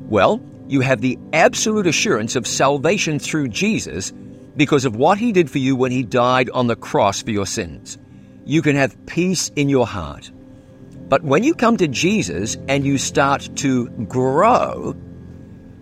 Well, 0.08 0.40
you 0.66 0.80
have 0.80 1.02
the 1.02 1.18
absolute 1.32 1.86
assurance 1.86 2.36
of 2.36 2.46
salvation 2.46 3.18
through 3.18 3.48
Jesus 3.48 4.12
because 4.56 4.86
of 4.86 4.96
what 4.96 5.18
he 5.18 5.32
did 5.32 5.50
for 5.50 5.58
you 5.58 5.76
when 5.76 5.92
he 5.92 6.02
died 6.02 6.48
on 6.50 6.66
the 6.66 6.76
cross 6.76 7.22
for 7.22 7.30
your 7.30 7.46
sins. 7.46 7.98
You 8.46 8.62
can 8.62 8.76
have 8.76 9.06
peace 9.06 9.50
in 9.56 9.68
your 9.68 9.86
heart. 9.86 10.30
But 11.08 11.22
when 11.22 11.44
you 11.44 11.54
come 11.54 11.76
to 11.76 11.88
Jesus 11.88 12.56
and 12.66 12.84
you 12.84 12.96
start 12.96 13.48
to 13.56 13.88
grow, 13.88 14.92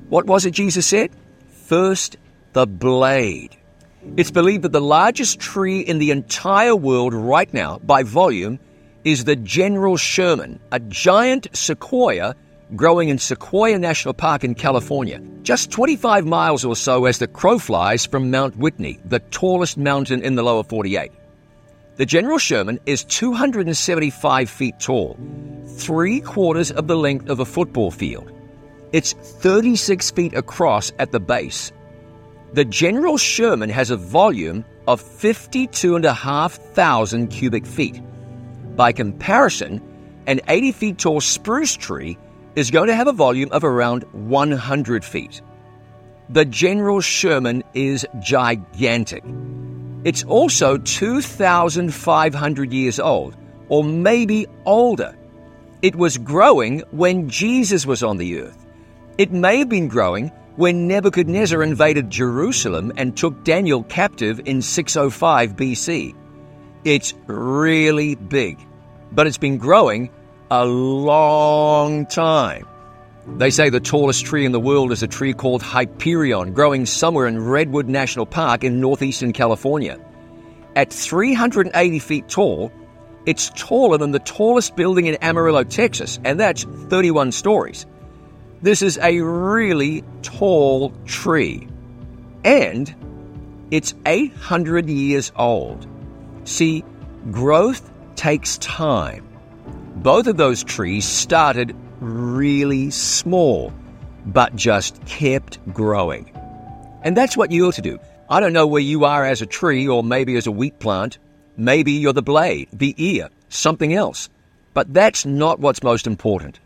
what 0.09 0.27
was 0.27 0.47
it 0.47 0.53
Jesus 0.53 0.87
said? 0.87 1.13
First, 1.49 2.17
the 2.55 2.67
blade. 2.67 3.57
It's 4.17 4.31
believed 4.33 4.63
that 4.63 4.73
the 4.73 4.81
largest 4.81 5.39
tree 5.39 5.81
in 5.81 5.99
the 5.99 6.11
entire 6.11 6.75
world 6.75 7.15
right 7.15 7.53
now, 7.53 7.79
by 7.79 8.03
volume, 8.03 8.59
is 9.07 9.25
the 9.25 9.37
General 9.37 9.97
Sherman, 9.97 10.61
a 10.73 10.81
giant 10.81 11.47
sequoia 11.53 12.35
growing 12.75 13.09
in 13.09 13.19
Sequoia 13.19 13.79
National 13.79 14.13
Park 14.13 14.43
in 14.43 14.57
California, 14.57 15.21
just 15.43 15.71
25 15.71 16.27
miles 16.27 16.65
or 16.65 16.75
so 16.75 17.05
as 17.05 17.21
the 17.21 17.29
crow 17.29 17.61
flies 17.61 18.05
from 18.05 18.33
Mount 18.33 18.57
Whitney, 18.57 18.99
the 19.05 19.21
tallest 19.21 19.79
mountain 19.79 20.23
in 20.23 20.35
the 20.35 20.43
lower 20.43 20.65
48. 20.65 21.13
The 21.95 22.05
General 22.05 22.39
Sherman 22.39 22.81
is 22.85 23.05
275 23.05 24.51
feet 24.51 24.81
tall, 24.81 25.17
three 25.77 26.21
quarters 26.21 26.73
of 26.73 26.89
the 26.89 26.97
length 26.97 27.29
of 27.29 27.39
a 27.39 27.45
football 27.45 27.93
field. 27.93 28.33
It's 28.93 29.13
36 29.13 30.11
feet 30.11 30.35
across 30.35 30.91
at 30.99 31.13
the 31.13 31.21
base. 31.21 31.71
The 32.55 32.65
General 32.65 33.19
Sherman 33.19 33.71
has 33.71 33.93
a 33.93 33.97
volume 33.97 34.65
of 34.89 35.01
52,500 35.01 37.31
cubic 37.31 37.65
feet. 37.65 38.03
By 38.77 38.93
comparison, 38.93 39.81
an 40.27 40.41
80 40.49 40.73
feet 40.73 40.99
tall 40.99 41.23
spruce 41.23 41.75
tree 41.77 42.19
is 42.57 42.71
going 42.71 42.89
to 42.89 42.95
have 42.95 43.09
a 43.09 43.13
volume 43.13 43.49
of 43.53 43.65
around 43.65 44.03
100 44.13 45.05
feet. 45.05 45.41
The 46.29 46.45
General 46.45 47.01
Sherman 47.01 47.65
is 47.73 48.07
gigantic. 48.21 49.25
It's 50.05 50.25
also 50.25 50.77
2,500 50.77 52.73
years 52.73 53.01
old, 53.01 53.35
or 53.69 53.83
maybe 53.83 54.47
older. 54.67 55.17
It 55.81 55.97
was 55.97 56.19
growing 56.19 56.81
when 56.91 57.31
Jesus 57.31 57.87
was 57.87 58.03
on 58.03 58.19
the 58.19 58.41
earth. 58.41 58.67
It 59.17 59.33
may 59.33 59.59
have 59.59 59.71
been 59.71 59.89
growing 59.89 60.31
when 60.57 60.87
Nebuchadnezzar 60.87 61.63
invaded 61.63 62.11
Jerusalem 62.11 62.93
and 62.97 63.17
took 63.17 63.43
Daniel 63.45 63.83
captive 63.85 64.41
in 64.45 64.61
605 64.61 65.57
BC. 65.57 66.15
It's 66.87 67.15
really 67.27 68.15
big, 68.15 68.65
but 69.11 69.27
it's 69.27 69.39
been 69.39 69.59
growing 69.59 70.09
a 70.53 70.65
long 70.65 72.07
time. 72.07 72.65
They 73.27 73.51
say 73.51 73.71
the 73.71 73.81
tallest 73.81 74.25
tree 74.25 74.45
in 74.45 74.53
the 74.53 74.61
world 74.61 74.93
is 74.93 75.03
a 75.03 75.09
tree 75.09 75.33
called 75.33 75.65
Hyperion, 75.65 76.53
growing 76.53 76.87
somewhere 76.87 77.27
in 77.27 77.45
Redwood 77.45 77.89
National 77.89 78.25
Park 78.25 78.63
in 78.63 78.81
northeastern 78.81 79.33
California. 79.33 79.99
At 80.77 80.93
380 80.93 81.99
feet 81.99 82.29
tall, 82.29 82.71
it's 83.27 83.51
taller 83.57 83.99
than 83.99 84.13
the 84.13 84.21
tallest 84.21 84.77
building 84.77 85.07
in 85.07 85.17
Amarillo, 85.17 85.65
Texas, 85.65 86.21
and 86.25 86.39
that's 86.39 86.63
31 86.63 87.33
stories. 87.33 87.85
This 88.63 88.81
is 88.81 88.97
a 88.99 89.19
really 89.23 90.05
tall 90.23 90.93
tree. 91.05 91.67
And 92.45 92.95
it's 93.73 93.93
800 94.07 94.89
years 94.89 95.33
old. 95.35 95.89
See, 96.47 96.85
growth 97.33 97.91
takes 98.15 98.57
time. 98.59 99.27
Both 99.97 100.29
of 100.29 100.37
those 100.37 100.63
trees 100.63 101.05
started 101.05 101.75
really 102.01 102.91
small, 102.91 103.75
but 104.25 104.55
just 104.55 105.05
kept 105.07 105.59
growing. 105.75 106.31
And 107.03 107.17
that's 107.17 107.37
what 107.37 107.51
you 107.51 107.67
ought 107.67 107.75
to 107.75 107.83
do. 107.83 107.99
I 108.31 108.39
don't 108.39 108.53
know 108.53 108.67
where 108.67 108.81
you 108.81 109.05
are 109.05 109.25
as 109.25 109.43
a 109.43 109.47
tree 109.47 109.89
or 109.89 110.05
maybe 110.05 110.37
as 110.37 110.47
a 110.47 110.53
wheat 110.53 110.79
plant. 110.79 111.19
Maybe 111.57 111.93
you're 111.93 112.13
the 112.13 112.23
blade, 112.23 112.69
the 112.73 112.95
ear, 112.97 113.29
something 113.49 113.93
else. 113.93 114.29
But 114.73 114.95
that's 114.95 115.27
not 115.27 115.59
what's 115.59 115.83
most 115.83 116.07
important. 116.07 116.61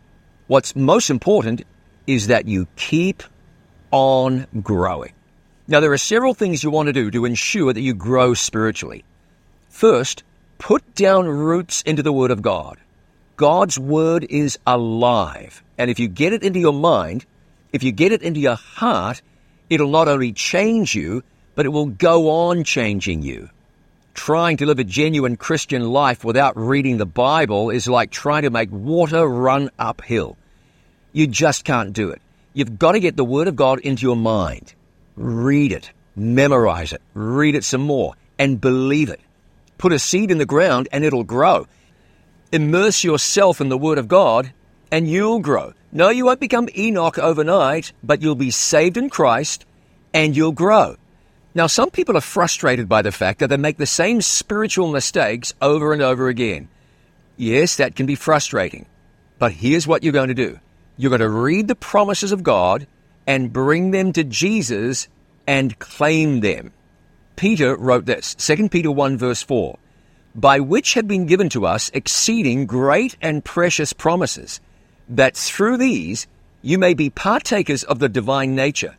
What's 0.45 0.75
most 0.75 1.09
important 1.09 1.63
is 2.05 2.27
that 2.27 2.47
you 2.47 2.67
keep 2.75 3.23
on 3.89 4.45
growing. 4.61 5.13
Now, 5.67 5.79
there 5.79 5.91
are 5.91 5.97
several 5.97 6.35
things 6.35 6.63
you 6.63 6.69
want 6.69 6.87
to 6.87 6.93
do 6.93 7.09
to 7.09 7.25
ensure 7.25 7.73
that 7.73 7.81
you 7.81 7.95
grow 7.95 8.35
spiritually. 8.35 9.03
First, 9.71 10.23
put 10.59 10.93
down 10.93 11.25
roots 11.25 11.81
into 11.81 12.03
the 12.03 12.13
Word 12.13 12.29
of 12.29 12.43
God. 12.43 12.77
God's 13.37 13.79
Word 13.79 14.27
is 14.29 14.59
alive. 14.67 15.63
And 15.79 15.89
if 15.89 15.97
you 15.97 16.07
get 16.07 16.33
it 16.33 16.43
into 16.43 16.59
your 16.59 16.73
mind, 16.73 17.25
if 17.73 17.81
you 17.81 17.91
get 17.91 18.11
it 18.11 18.21
into 18.21 18.39
your 18.39 18.57
heart, 18.57 19.23
it'll 19.71 19.89
not 19.89 20.07
only 20.07 20.33
change 20.33 20.93
you, 20.93 21.23
but 21.55 21.65
it 21.65 21.69
will 21.69 21.87
go 21.87 22.29
on 22.29 22.63
changing 22.63 23.23
you. 23.23 23.49
Trying 24.13 24.57
to 24.57 24.67
live 24.67 24.77
a 24.77 24.83
genuine 24.83 25.37
Christian 25.37 25.89
life 25.89 26.23
without 26.23 26.55
reading 26.57 26.97
the 26.97 27.05
Bible 27.07 27.71
is 27.71 27.87
like 27.87 28.11
trying 28.11 28.43
to 28.43 28.51
make 28.51 28.69
water 28.71 29.25
run 29.25 29.71
uphill. 29.79 30.37
You 31.13 31.25
just 31.25 31.63
can't 31.63 31.93
do 31.93 32.09
it. 32.09 32.21
You've 32.53 32.77
got 32.77 32.91
to 32.91 32.99
get 32.99 33.15
the 33.15 33.25
Word 33.25 33.47
of 33.47 33.55
God 33.55 33.79
into 33.79 34.03
your 34.03 34.17
mind. 34.17 34.75
Read 35.15 35.71
it, 35.71 35.91
memorize 36.15 36.91
it, 36.93 37.01
read 37.15 37.55
it 37.55 37.63
some 37.63 37.81
more, 37.81 38.13
and 38.37 38.61
believe 38.61 39.09
it. 39.09 39.21
Put 39.81 39.93
a 39.93 39.97
seed 39.97 40.29
in 40.29 40.37
the 40.37 40.45
ground 40.45 40.87
and 40.91 41.03
it'll 41.03 41.23
grow. 41.23 41.65
Immerse 42.51 43.03
yourself 43.03 43.59
in 43.59 43.69
the 43.69 43.79
Word 43.79 43.97
of 43.97 44.07
God 44.07 44.53
and 44.91 45.09
you'll 45.09 45.39
grow. 45.39 45.73
No, 45.91 46.09
you 46.09 46.25
won't 46.25 46.39
become 46.39 46.69
Enoch 46.77 47.17
overnight, 47.17 47.91
but 48.03 48.21
you'll 48.21 48.35
be 48.35 48.51
saved 48.51 48.95
in 48.95 49.09
Christ 49.09 49.65
and 50.13 50.37
you'll 50.37 50.51
grow. 50.51 50.97
Now, 51.55 51.65
some 51.65 51.89
people 51.89 52.15
are 52.15 52.21
frustrated 52.21 52.87
by 52.87 53.01
the 53.01 53.11
fact 53.11 53.39
that 53.39 53.47
they 53.47 53.57
make 53.57 53.77
the 53.77 53.87
same 53.87 54.21
spiritual 54.21 54.91
mistakes 54.91 55.55
over 55.63 55.93
and 55.93 56.03
over 56.03 56.27
again. 56.27 56.69
Yes, 57.35 57.77
that 57.77 57.95
can 57.95 58.05
be 58.05 58.13
frustrating. 58.13 58.85
But 59.39 59.51
here's 59.51 59.87
what 59.87 60.03
you're 60.03 60.13
going 60.13 60.27
to 60.27 60.35
do 60.35 60.59
you're 60.95 61.09
going 61.09 61.21
to 61.21 61.27
read 61.29 61.67
the 61.67 61.73
promises 61.73 62.31
of 62.31 62.43
God 62.43 62.85
and 63.25 63.51
bring 63.51 63.89
them 63.89 64.13
to 64.13 64.23
Jesus 64.23 65.07
and 65.47 65.79
claim 65.79 66.41
them. 66.41 66.71
Peter 67.41 67.75
wrote 67.75 68.05
this 68.05 68.35
2 68.35 68.69
Peter 68.69 68.91
1, 68.91 69.17
verse 69.17 69.41
4 69.41 69.79
By 70.35 70.59
which 70.59 70.93
have 70.93 71.07
been 71.07 71.25
given 71.25 71.49
to 71.49 71.65
us 71.65 71.89
exceeding 71.91 72.67
great 72.67 73.17
and 73.19 73.43
precious 73.43 73.93
promises, 73.93 74.61
that 75.09 75.35
through 75.35 75.77
these 75.77 76.27
you 76.61 76.77
may 76.77 76.93
be 76.93 77.09
partakers 77.09 77.83
of 77.83 77.97
the 77.97 78.07
divine 78.07 78.53
nature, 78.53 78.95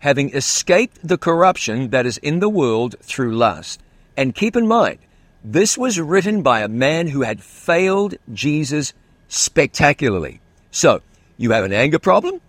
having 0.00 0.34
escaped 0.34 0.98
the 1.06 1.16
corruption 1.16 1.90
that 1.90 2.04
is 2.04 2.18
in 2.18 2.40
the 2.40 2.48
world 2.48 2.96
through 3.00 3.36
lust. 3.36 3.80
And 4.16 4.34
keep 4.34 4.56
in 4.56 4.66
mind, 4.66 4.98
this 5.44 5.78
was 5.78 6.00
written 6.00 6.42
by 6.42 6.62
a 6.62 6.68
man 6.68 7.06
who 7.06 7.22
had 7.22 7.40
failed 7.40 8.16
Jesus 8.32 8.92
spectacularly. 9.28 10.40
So, 10.72 11.00
you 11.36 11.52
have 11.52 11.62
an 11.62 11.72
anger 11.72 12.00
problem, 12.00 12.40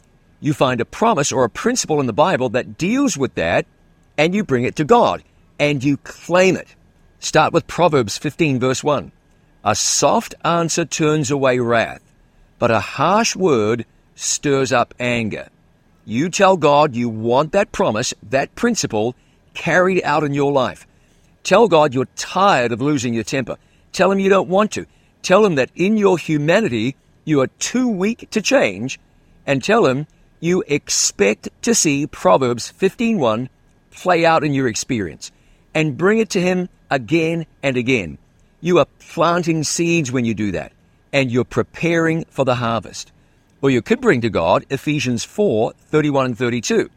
you 0.41 0.55
find 0.55 0.81
a 0.81 0.85
promise 0.85 1.31
or 1.31 1.43
a 1.43 1.51
principle 1.51 1.99
in 1.99 2.07
the 2.07 2.13
Bible 2.13 2.49
that 2.49 2.79
deals 2.79 3.15
with 3.15 3.35
that, 3.35 3.67
and 4.17 4.33
you 4.33 4.43
bring 4.43 4.63
it 4.63 4.77
to 4.77 4.83
God 4.83 5.21
and 5.59 5.83
you 5.83 5.97
claim 5.97 6.55
it. 6.55 6.67
Start 7.19 7.53
with 7.53 7.67
Proverbs 7.67 8.17
15, 8.17 8.59
verse 8.59 8.83
1. 8.83 9.11
A 9.63 9.75
soft 9.75 10.35
answer 10.43 10.85
turns 10.85 11.31
away 11.31 11.59
wrath, 11.59 12.01
but 12.59 12.71
a 12.71 12.79
harsh 12.79 13.35
word 13.35 13.85
stirs 14.15 14.71
up 14.71 14.93
anger. 14.99 15.47
You 16.05 16.29
tell 16.29 16.55
God 16.55 16.95
you 16.95 17.09
want 17.09 17.51
that 17.53 17.71
promise, 17.71 18.13
that 18.29 18.53
principle, 18.53 19.15
carried 19.55 20.03
out 20.03 20.23
in 20.23 20.33
your 20.33 20.51
life. 20.51 20.85
Tell 21.43 21.67
God 21.67 21.93
you're 21.93 22.07
tired 22.15 22.71
of 22.71 22.81
losing 22.81 23.13
your 23.13 23.23
temper. 23.23 23.57
Tell 23.91 24.11
Him 24.11 24.19
you 24.19 24.29
don't 24.29 24.49
want 24.49 24.71
to. 24.73 24.85
Tell 25.23 25.43
Him 25.43 25.55
that 25.55 25.71
in 25.75 25.97
your 25.97 26.17
humanity 26.17 26.95
you 27.23 27.41
are 27.41 27.47
too 27.57 27.87
weak 27.87 28.29
to 28.31 28.41
change, 28.41 28.99
and 29.47 29.63
tell 29.63 29.87
Him 29.87 30.05
you 30.39 30.63
expect 30.67 31.49
to 31.63 31.73
see 31.73 32.05
Proverbs 32.05 32.71
15:1 32.71 33.49
play 33.89 34.25
out 34.25 34.43
in 34.43 34.53
your 34.53 34.67
experience 34.67 35.31
and 35.75 35.97
bring 35.97 36.17
it 36.17 36.29
to 36.31 36.41
Him 36.41 36.69
again 36.89 37.45
and 37.61 37.77
again. 37.77 38.17
You 38.61 38.79
are 38.79 38.87
planting 38.97 39.63
seeds 39.63 40.11
when 40.11 40.25
you 40.25 40.33
do 40.33 40.53
that, 40.53 40.71
and 41.13 41.29
you're 41.29 41.43
preparing 41.43 42.25
for 42.29 42.45
the 42.45 42.55
harvest. 42.55 43.11
Or 43.61 43.69
you 43.69 43.81
could 43.81 44.01
bring 44.01 44.21
to 44.21 44.29
God 44.29 44.65
Ephesians 44.69 45.23
4 45.23 45.73
31 45.73 46.25
and 46.25 46.37
32. 46.37 46.89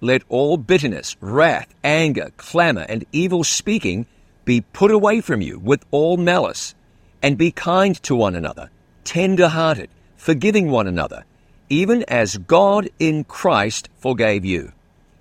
Let 0.00 0.22
all 0.28 0.56
bitterness, 0.56 1.16
wrath, 1.20 1.68
anger, 1.84 2.30
clamor, 2.36 2.86
and 2.88 3.04
evil 3.12 3.44
speaking 3.44 4.06
be 4.44 4.60
put 4.60 4.90
away 4.90 5.20
from 5.20 5.40
you 5.40 5.58
with 5.58 5.84
all 5.90 6.16
malice, 6.16 6.74
and 7.22 7.36
be 7.36 7.50
kind 7.50 8.00
to 8.04 8.14
one 8.14 8.34
another, 8.34 8.70
tender 9.04 9.48
hearted, 9.48 9.90
forgiving 10.16 10.70
one 10.70 10.86
another, 10.86 11.24
even 11.68 12.04
as 12.08 12.36
God 12.38 12.88
in 12.98 13.24
Christ 13.24 13.88
forgave 13.96 14.44
you. 14.44 14.72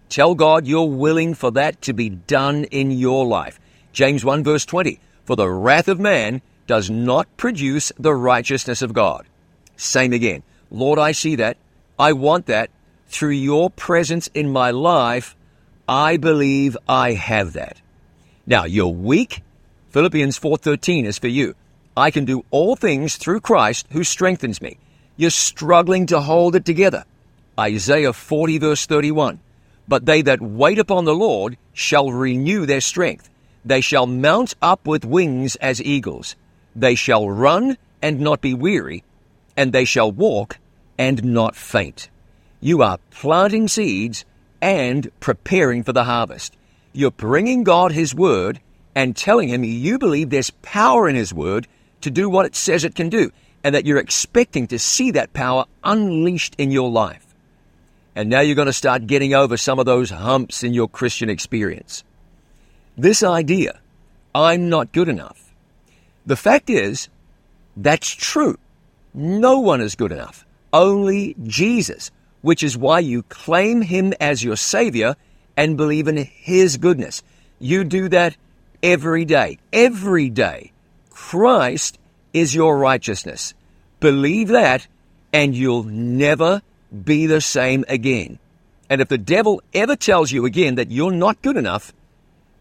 Tell 0.09 0.35
God 0.35 0.67
you're 0.67 0.89
willing 0.89 1.33
for 1.33 1.51
that 1.51 1.81
to 1.83 1.93
be 1.93 2.09
done 2.09 2.65
in 2.65 2.91
your 2.91 3.25
life. 3.25 3.59
James 3.91 4.23
1 4.23 4.43
verse 4.43 4.65
20. 4.65 4.99
For 5.25 5.35
the 5.35 5.49
wrath 5.49 5.87
of 5.87 5.99
man 5.99 6.41
does 6.67 6.89
not 6.89 7.27
produce 7.37 7.91
the 7.97 8.13
righteousness 8.13 8.81
of 8.81 8.93
God. 8.93 9.25
Same 9.77 10.13
again. 10.13 10.43
Lord, 10.71 10.99
I 10.99 11.11
see 11.11 11.35
that. 11.35 11.57
I 11.97 12.13
want 12.13 12.45
that. 12.47 12.69
Through 13.07 13.31
your 13.31 13.69
presence 13.69 14.27
in 14.33 14.51
my 14.51 14.71
life, 14.71 15.35
I 15.87 16.17
believe 16.17 16.75
I 16.87 17.13
have 17.13 17.53
that. 17.53 17.81
Now, 18.45 18.65
you're 18.65 18.87
weak. 18.87 19.41
Philippians 19.91 20.37
4:13 20.37 21.05
is 21.05 21.17
for 21.17 21.27
you. 21.27 21.55
I 21.95 22.11
can 22.11 22.25
do 22.25 22.43
all 22.51 22.75
things 22.75 23.15
through 23.15 23.39
Christ 23.39 23.87
who 23.91 24.03
strengthens 24.03 24.61
me. 24.61 24.77
You're 25.15 25.29
struggling 25.29 26.07
to 26.07 26.19
hold 26.19 26.55
it 26.55 26.65
together. 26.65 27.05
Isaiah 27.57 28.11
40 28.11 28.57
verse 28.57 28.85
31. 28.85 29.39
But 29.87 30.05
they 30.05 30.21
that 30.23 30.41
wait 30.41 30.79
upon 30.79 31.05
the 31.05 31.15
Lord 31.15 31.57
shall 31.73 32.11
renew 32.11 32.65
their 32.65 32.81
strength. 32.81 33.29
They 33.63 33.81
shall 33.81 34.07
mount 34.07 34.53
up 34.61 34.85
with 34.87 35.05
wings 35.05 35.55
as 35.57 35.81
eagles. 35.81 36.35
They 36.75 36.95
shall 36.95 37.29
run 37.29 37.77
and 38.01 38.19
not 38.19 38.41
be 38.41 38.53
weary, 38.53 39.03
and 39.57 39.71
they 39.71 39.85
shall 39.85 40.11
walk 40.11 40.57
and 40.97 41.23
not 41.23 41.55
faint. 41.55 42.09
You 42.61 42.81
are 42.81 42.99
planting 43.11 43.67
seeds 43.67 44.25
and 44.61 45.11
preparing 45.19 45.83
for 45.83 45.93
the 45.93 46.03
harvest. 46.03 46.55
You're 46.93 47.11
bringing 47.11 47.63
God 47.63 47.91
His 47.91 48.15
Word 48.15 48.59
and 48.95 49.15
telling 49.15 49.49
Him 49.49 49.63
you 49.63 49.97
believe 49.97 50.29
there's 50.29 50.51
power 50.61 51.07
in 51.09 51.15
His 51.15 51.33
Word 51.33 51.67
to 52.01 52.11
do 52.11 52.29
what 52.29 52.45
it 52.45 52.55
says 52.55 52.83
it 52.83 52.95
can 52.95 53.09
do, 53.09 53.31
and 53.63 53.73
that 53.73 53.85
you're 53.85 53.97
expecting 53.97 54.67
to 54.67 54.79
see 54.79 55.11
that 55.11 55.33
power 55.33 55.65
unleashed 55.83 56.55
in 56.57 56.71
your 56.71 56.89
life. 56.89 57.24
And 58.15 58.29
now 58.29 58.39
you're 58.39 58.55
going 58.55 58.67
to 58.67 58.73
start 58.73 59.07
getting 59.07 59.33
over 59.33 59.57
some 59.57 59.77
of 59.77 59.85
those 59.85 60.09
humps 60.09 60.63
in 60.63 60.73
your 60.73 60.87
Christian 60.87 61.29
experience. 61.29 62.03
This 62.97 63.21
idea, 63.23 63.79
I'm 64.33 64.69
not 64.69 64.93
good 64.93 65.09
enough. 65.09 65.53
The 66.25 66.37
fact 66.37 66.69
is, 66.69 67.09
that's 67.75 68.09
true. 68.09 68.57
No 69.13 69.59
one 69.59 69.81
is 69.81 69.95
good 69.95 70.13
enough. 70.13 70.45
Only 70.71 71.35
Jesus, 71.43 72.09
which 72.41 72.63
is 72.63 72.77
why 72.77 72.99
you 72.99 73.23
claim 73.23 73.81
Him 73.81 74.13
as 74.19 74.43
your 74.43 74.55
Savior 74.55 75.15
and 75.57 75.77
believe 75.77 76.07
in 76.07 76.17
His 76.17 76.77
goodness. 76.77 77.21
You 77.59 77.83
do 77.83 78.07
that 78.09 78.37
every 78.81 79.25
day. 79.25 79.59
Every 79.73 80.29
day. 80.29 80.71
Christ 81.09 81.99
is 82.33 82.55
your 82.55 82.77
righteousness. 82.77 83.53
Believe 83.99 84.49
that, 84.49 84.87
and 85.33 85.55
you'll 85.55 85.83
never 85.83 86.61
be 87.03 87.25
the 87.25 87.41
same 87.41 87.83
again. 87.87 88.39
And 88.89 89.01
if 89.01 89.07
the 89.07 89.17
devil 89.17 89.61
ever 89.73 89.95
tells 89.95 90.31
you 90.31 90.45
again 90.45 90.75
that 90.75 90.91
you're 90.91 91.11
not 91.11 91.41
good 91.41 91.57
enough, 91.57 91.93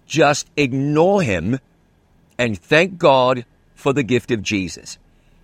just 0.07 0.49
ignore 0.57 1.23
him 1.23 1.61
and 2.39 2.59
thank 2.59 2.99
God 2.99 3.45
for 3.75 3.93
the 3.93 4.03
gift 4.03 4.31
of 4.31 4.43
Jesus. 4.43 4.99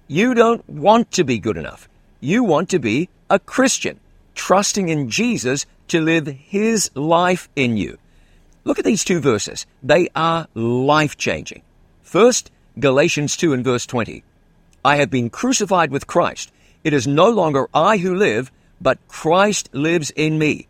You 0.09 0.35
don't 0.35 0.68
want 0.68 1.12
to 1.12 1.25
be 1.25 1.38
good 1.38 1.56
enough. 1.56 1.88
You 2.20 2.42
want 2.42 2.68
to 2.70 2.78
be 2.78 3.09
a 3.28 3.38
Christian, 3.38 4.00
trusting 4.35 4.88
in 4.88 5.09
Jesus 5.09 5.66
to 5.88 6.00
live 6.00 6.26
his 6.26 6.90
life 6.94 7.49
in 7.54 7.76
you. 7.76 7.99
Look 8.64 8.78
at 8.78 8.85
these 8.85 9.04
two 9.04 9.20
verses. 9.20 9.66
They 9.82 10.09
are 10.14 10.49
life 10.54 11.16
changing. 11.16 11.62
First, 12.02 12.50
Galatians 12.78 13.37
2 13.37 13.52
and 13.52 13.64
verse 13.64 13.87
20. 13.87 14.23
I 14.85 14.97
have 14.97 15.11
been 15.11 15.30
crucified 15.30 15.90
with 15.90 16.06
Christ. 16.06 16.50
It 16.82 16.92
is 16.92 17.06
no 17.06 17.28
longer 17.28 17.68
I 17.75 17.99
who 17.99 18.14
live, 18.14 18.50
but 18.80 18.99
Christ 19.08 19.68
lives 19.72 20.10
in 20.10 20.38
me. 20.38 20.66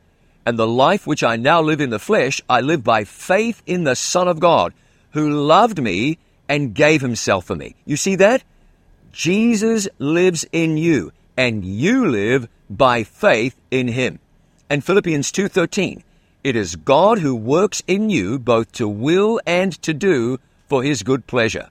And 0.46 0.58
the 0.58 0.66
life 0.66 1.06
which 1.06 1.22
I 1.22 1.36
now 1.36 1.60
live 1.60 1.80
in 1.80 1.90
the 1.90 1.98
flesh, 1.98 2.40
I 2.48 2.60
live 2.60 2.82
by 2.82 3.04
faith 3.04 3.62
in 3.66 3.84
the 3.84 3.94
Son 3.94 4.26
of 4.26 4.40
God, 4.40 4.72
who 5.12 5.30
loved 5.30 5.80
me 5.82 6.18
and 6.48 6.74
gave 6.74 7.00
himself 7.00 7.44
for 7.44 7.54
me. 7.54 7.76
You 7.84 7.96
see 7.96 8.16
that? 8.16 8.42
Jesus 9.12 9.88
lives 9.98 10.44
in 10.52 10.76
you, 10.76 11.12
and 11.36 11.64
you 11.64 12.08
live 12.08 12.48
by 12.68 13.02
faith 13.02 13.56
in 13.70 13.88
him. 13.88 14.18
And 14.68 14.84
Philippians 14.84 15.30
2:13, 15.32 16.02
it 16.42 16.56
is 16.56 16.76
God 16.76 17.18
who 17.18 17.34
works 17.34 17.82
in 17.86 18.08
you 18.08 18.38
both 18.38 18.72
to 18.72 18.88
will 18.88 19.40
and 19.46 19.72
to 19.82 19.92
do 19.92 20.38
for 20.68 20.82
his 20.82 21.02
good 21.02 21.26
pleasure. 21.26 21.68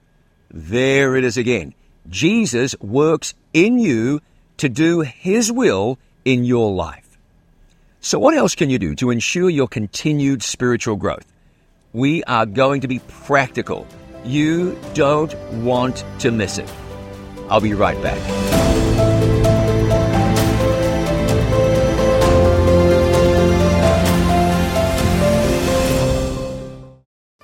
There 0.52 1.16
it 1.16 1.24
is 1.24 1.38
again. 1.38 1.74
Jesus 2.10 2.76
works 2.82 3.34
in 3.54 3.80
you 3.80 4.22
to 4.58 4.68
do 4.68 5.02
his 5.02 5.52
will 5.52 5.98
in 6.26 6.44
your 6.44 6.72
life. 6.72 7.18
So 8.02 8.18
what 8.20 8.34
else 8.36 8.56
can 8.56 8.70
you 8.70 8.80
do 8.80 8.96
to 8.96 9.10
ensure 9.10 9.50
your 9.50 9.68
continued 9.68 10.44
spiritual 10.44 10.96
growth? 10.96 11.26
We 11.94 12.24
are 12.24 12.46
going 12.46 12.82
to 12.82 12.88
be 12.88 13.00
practical. 13.00 13.88
You 14.24 14.80
don't 14.94 15.36
want 15.64 16.04
to 16.20 16.32
miss 16.32 16.58
it. 16.58 16.72
I'll 17.50 17.62
be 17.62 17.74
right 17.74 18.02
back. 18.02 18.20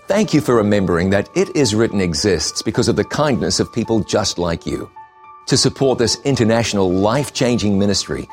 Thank 0.08 0.34
you 0.34 0.40
for 0.40 0.56
remembering 0.56 1.10
that 1.10 1.28
It 1.36 1.54
Is 1.58 1.76
Written 1.76 2.00
exists 2.00 2.62
because 2.62 2.88
of 2.88 2.96
the 2.96 3.04
kindness 3.04 3.60
of 3.60 3.74
people 3.74 4.00
just 4.00 4.38
like 4.38 4.66
you. 4.66 4.90
To 5.48 5.58
support 5.58 6.00
this 6.00 6.22
international 6.24 6.90
life 6.90 7.34
changing 7.34 7.78
ministry, 7.78 8.26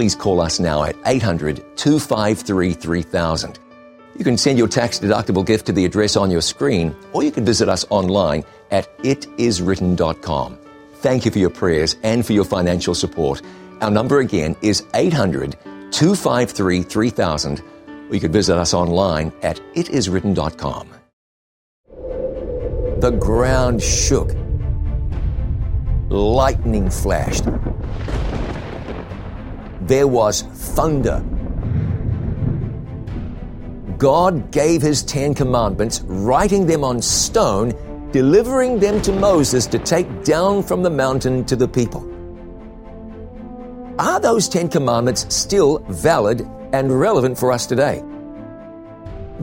please 0.00 0.14
call 0.14 0.40
us 0.40 0.58
now 0.58 0.82
at 0.82 0.96
800 1.04 1.62
253 1.76 2.72
3000. 2.72 3.58
You 4.16 4.24
can 4.24 4.38
send 4.38 4.56
your 4.56 4.66
tax 4.66 4.98
deductible 4.98 5.44
gift 5.44 5.66
to 5.66 5.72
the 5.72 5.84
address 5.84 6.16
on 6.16 6.30
your 6.30 6.40
screen, 6.40 6.96
or 7.12 7.22
you 7.22 7.30
can 7.30 7.44
visit 7.44 7.68
us 7.68 7.84
online 7.90 8.42
at 8.70 8.96
itiswritten.com. 9.00 10.58
Thank 11.02 11.26
you 11.26 11.30
for 11.30 11.38
your 11.38 11.50
prayers 11.50 11.96
and 12.02 12.24
for 12.24 12.32
your 12.32 12.46
financial 12.46 12.94
support. 12.94 13.42
Our 13.82 13.90
number 13.90 14.20
again 14.20 14.56
is 14.62 14.84
800 14.94 15.58
253 15.90 16.82
3000, 16.82 17.60
or 18.08 18.14
you 18.14 18.20
could 18.20 18.32
visit 18.32 18.56
us 18.56 18.72
online 18.72 19.34
at 19.42 19.60
itiswritten.com. 19.74 20.88
The 23.00 23.10
ground 23.20 23.82
shook. 23.82 24.34
Lightning 26.08 26.88
flashed. 26.88 27.44
There 29.90 30.06
was 30.06 30.42
thunder. 30.42 31.20
God 33.98 34.52
gave 34.52 34.82
his 34.82 35.02
Ten 35.02 35.34
Commandments, 35.34 36.02
writing 36.02 36.64
them 36.64 36.84
on 36.84 37.02
stone, 37.02 37.72
delivering 38.12 38.78
them 38.78 39.02
to 39.02 39.10
Moses 39.10 39.66
to 39.66 39.80
take 39.80 40.22
down 40.22 40.62
from 40.62 40.84
the 40.84 40.90
mountain 40.90 41.44
to 41.46 41.56
the 41.56 41.66
people. 41.66 42.08
Are 43.98 44.20
those 44.20 44.48
Ten 44.48 44.68
Commandments 44.68 45.26
still 45.34 45.78
valid 45.88 46.48
and 46.72 47.00
relevant 47.00 47.36
for 47.36 47.50
us 47.50 47.66
today? 47.66 48.04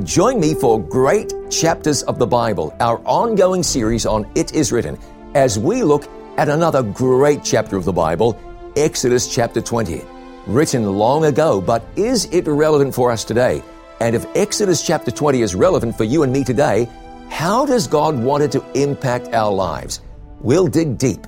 Join 0.04 0.40
me 0.40 0.54
for 0.54 0.82
Great 0.82 1.34
Chapters 1.50 2.04
of 2.04 2.20
the 2.20 2.28
Bible, 2.28 2.74
our 2.80 3.02
ongoing 3.04 3.64
series 3.64 4.06
on 4.06 4.26
It 4.34 4.54
Is 4.54 4.72
Written, 4.72 4.98
as 5.36 5.60
we 5.60 5.84
look 5.84 6.08
at 6.38 6.48
another 6.48 6.84
great 6.84 7.44
chapter 7.44 7.76
of 7.76 7.84
the 7.84 7.92
Bible, 7.92 8.40
Exodus 8.78 9.28
chapter 9.28 9.60
20. 9.60 10.17
Written 10.48 10.86
long 10.86 11.26
ago, 11.26 11.60
but 11.60 11.84
is 11.98 12.24
it 12.32 12.48
relevant 12.48 12.96
for 12.96 13.12
us 13.12 13.26
today? 13.26 13.62
And 14.00 14.16
if 14.16 14.26
Exodus 14.34 14.82
chapter 14.82 15.12
20 15.12 15.42
is 15.42 15.54
relevant 15.54 15.98
for 15.98 16.06
you 16.06 16.24
and 16.24 16.32
me 16.32 16.46
today, 16.46 16.88
how 17.30 17.66
does 17.66 17.86
God 17.86 18.18
want 18.18 18.44
it 18.44 18.54
to 18.54 18.64
impact 18.74 19.34
our 19.34 19.54
lives? 19.54 20.00
We'll 20.40 20.68
dig 20.68 20.98
deep. 20.98 21.20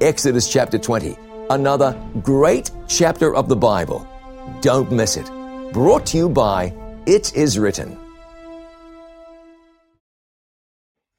Exodus 0.00 0.48
chapter 0.48 0.78
20, 0.78 1.16
another 1.50 2.00
great 2.22 2.70
chapter 2.86 3.34
of 3.34 3.48
the 3.48 3.56
Bible. 3.56 4.06
Don't 4.60 4.92
miss 4.92 5.16
it. 5.16 5.26
Brought 5.72 6.06
to 6.06 6.16
you 6.16 6.28
by 6.28 6.72
It 7.04 7.34
Is 7.34 7.58
Written. 7.58 7.98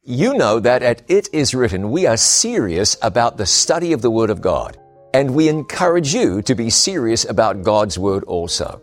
You 0.06 0.34
know 0.34 0.62
that 0.62 0.82
at 0.82 1.02
It 1.10 1.28
Is 1.34 1.54
Written, 1.54 1.92
we 1.92 2.06
are 2.06 2.16
serious 2.16 2.96
about 3.02 3.36
the 3.36 3.46
study 3.46 3.92
of 3.92 4.02
the 4.02 4.10
Word 4.10 4.30
of 4.30 4.40
God, 4.40 4.80
and 5.14 5.34
we 5.34 5.50
encourage 5.50 6.14
you 6.14 6.42
to 6.44 6.56
be 6.56 6.70
serious 6.70 7.26
about 7.26 7.64
God's 7.64 7.98
Word 7.98 8.24
also. 8.26 8.82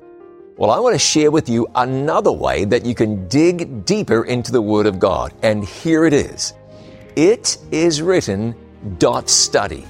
Well, 0.56 0.70
I 0.70 0.78
want 0.78 0.94
to 0.94 0.98
share 0.98 1.30
with 1.30 1.48
you 1.48 1.66
another 1.74 2.32
way 2.32 2.64
that 2.64 2.86
you 2.86 2.94
can 2.94 3.28
dig 3.28 3.84
deeper 3.84 4.24
into 4.24 4.52
the 4.52 4.62
Word 4.62 4.86
of 4.86 4.98
God, 4.98 5.34
and 5.42 5.64
here 5.64 6.04
it 6.04 6.12
is. 6.12 6.54
It 7.14 7.58
is 7.70 8.02
written 8.02 8.54
dot 8.98 9.28
study. 9.28 9.86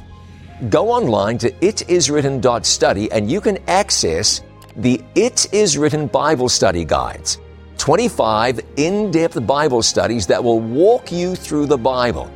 Go 0.71 0.91
online 0.91 1.39
to 1.39 1.51
itiswritten.study 1.51 3.13
and 3.13 3.31
you 3.31 3.41
can 3.41 3.59
access 3.69 4.43
the 4.77 5.03
It 5.15 5.53
Is 5.53 5.77
Written 5.77 6.07
Bible 6.07 6.49
Study 6.49 6.85
Guides. 6.85 7.39
25 7.79 8.61
in 8.77 9.11
depth 9.11 9.47
Bible 9.47 9.83
studies 9.83 10.27
that 10.27 10.43
will 10.43 10.61
walk 10.61 11.13
you 11.13 11.35
through 11.35 11.67
the 11.67 11.77
Bible. 11.77 12.31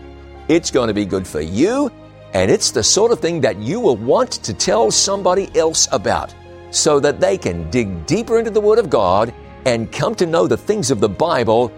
It's 0.48 0.70
going 0.70 0.88
to 0.88 0.94
be 0.94 1.06
good 1.06 1.26
for 1.26 1.40
you, 1.40 1.90
and 2.34 2.50
it's 2.50 2.70
the 2.70 2.82
sort 2.82 3.12
of 3.12 3.20
thing 3.20 3.40
that 3.40 3.58
you 3.58 3.80
will 3.80 3.96
want 3.96 4.30
to 4.32 4.54
tell 4.54 4.90
somebody 4.90 5.50
else 5.56 5.88
about 5.92 6.34
so 6.70 7.00
that 7.00 7.20
they 7.20 7.36
can 7.36 7.68
dig 7.70 8.06
deeper 8.06 8.38
into 8.38 8.50
the 8.50 8.60
Word 8.60 8.78
of 8.78 8.88
God 8.88 9.34
and 9.66 9.90
come 9.90 10.14
to 10.14 10.26
know 10.26 10.46
the 10.46 10.56
things 10.56 10.90
of 10.90 11.00
the 11.00 11.08
Bible 11.08 11.72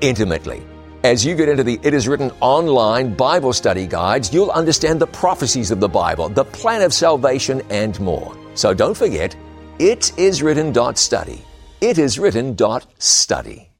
intimately. 0.00 0.62
As 1.02 1.24
you 1.24 1.34
get 1.34 1.48
into 1.48 1.64
the 1.64 1.78
It 1.82 1.92
Is 1.92 2.08
Written 2.08 2.30
online 2.40 3.14
Bible 3.14 3.52
study 3.52 3.86
guides, 3.86 4.32
you'll 4.32 4.50
understand 4.50 5.00
the 5.00 5.06
prophecies 5.06 5.70
of 5.70 5.80
the 5.80 5.88
Bible, 5.88 6.28
the 6.28 6.44
plan 6.44 6.82
of 6.82 6.94
salvation, 6.94 7.62
and 7.70 7.98
more. 8.00 8.34
So 8.54 8.72
don't 8.72 8.96
forget, 8.96 9.36
itiswritten.study. 9.78 11.42
Itiswritten.study. 11.82 13.73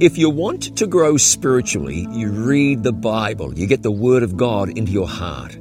If 0.00 0.16
you 0.16 0.30
want 0.30 0.78
to 0.78 0.86
grow 0.86 1.18
spiritually, 1.18 2.06
you 2.10 2.30
read 2.30 2.84
the 2.84 2.92
Bible. 2.92 3.52
You 3.52 3.66
get 3.66 3.82
the 3.82 3.90
Word 3.90 4.22
of 4.22 4.34
God 4.34 4.70
into 4.70 4.92
your 4.92 5.06
heart. 5.06 5.58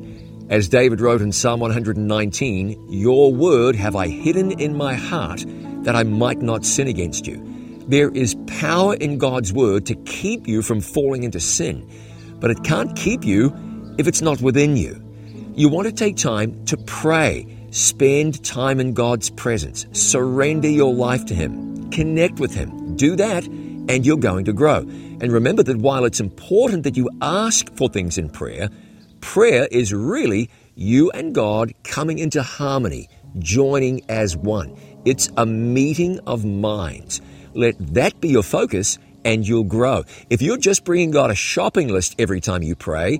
As 0.48 0.70
David 0.70 1.02
wrote 1.02 1.22
in 1.22 1.34
Psalm 1.34 1.60
119, 1.60 2.86
Your 2.90 3.34
Word 3.34 3.76
have 3.76 3.98
I 3.98 4.08
hidden 4.08 4.58
in 4.58 4.78
my 4.78 4.94
heart 4.94 5.44
that 5.84 5.98
I 5.98 6.04
might 6.04 6.38
not 6.38 6.64
sin 6.64 6.88
against 6.88 7.28
you. 7.28 7.84
There 7.90 8.12
is 8.12 8.38
power 8.48 8.96
in 8.96 9.18
God's 9.18 9.52
Word 9.52 9.86
to 9.88 9.96
keep 10.06 10.48
you 10.48 10.62
from 10.62 10.80
falling 10.80 11.24
into 11.24 11.42
sin, 11.42 11.86
but 12.40 12.50
it 12.50 12.64
can't 12.64 12.96
keep 12.96 13.26
you 13.26 13.54
if 13.98 14.08
it's 14.08 14.22
not 14.22 14.40
within 14.40 14.78
you. 14.78 15.04
You 15.54 15.68
want 15.68 15.90
to 15.90 15.94
take 15.94 16.16
time 16.16 16.64
to 16.68 16.78
pray, 16.78 17.46
spend 17.72 18.42
time 18.46 18.80
in 18.80 18.94
God's 18.94 19.30
presence, 19.32 19.86
surrender 19.92 20.70
your 20.70 20.94
life 20.94 21.26
to 21.26 21.36
Him, 21.36 21.92
connect 21.92 22.40
with 22.40 22.56
Him. 22.56 22.96
Do 22.96 23.18
that 23.18 23.46
and 23.90 24.06
you're 24.06 24.18
going 24.18 24.46
to 24.46 24.54
grow. 24.54 24.78
And 24.78 25.32
remember 25.34 25.64
that 25.64 25.78
while 25.78 26.06
it's 26.06 26.22
important 26.22 26.84
that 26.84 26.96
you 26.96 27.10
ask 27.22 27.74
for 27.74 27.90
things 27.90 28.18
in 28.18 28.30
prayer, 28.30 28.70
prayer 29.20 29.68
is 29.70 29.92
really 29.94 30.50
you 30.76 31.12
and 31.12 31.36
God 31.36 31.74
coming 31.84 32.20
into 32.20 32.42
harmony, 32.42 33.10
joining 33.40 34.02
as 34.08 34.38
one. 34.38 34.78
It's 35.04 35.30
a 35.36 35.46
meeting 35.46 36.20
of 36.28 36.46
minds. 36.46 37.20
Let 37.54 37.76
that 37.96 38.22
be 38.22 38.30
your 38.30 38.44
focus 38.44 39.00
and 39.26 39.46
you'll 39.46 39.64
grow. 39.64 40.04
If 40.30 40.42
you're 40.42 40.58
just 40.58 40.86
bringing 40.86 41.12
God 41.12 41.32
a 41.32 41.36
shopping 41.36 41.90
list 41.90 42.16
every 42.20 42.40
time 42.40 42.64
you 42.64 42.76
pray, 42.76 43.20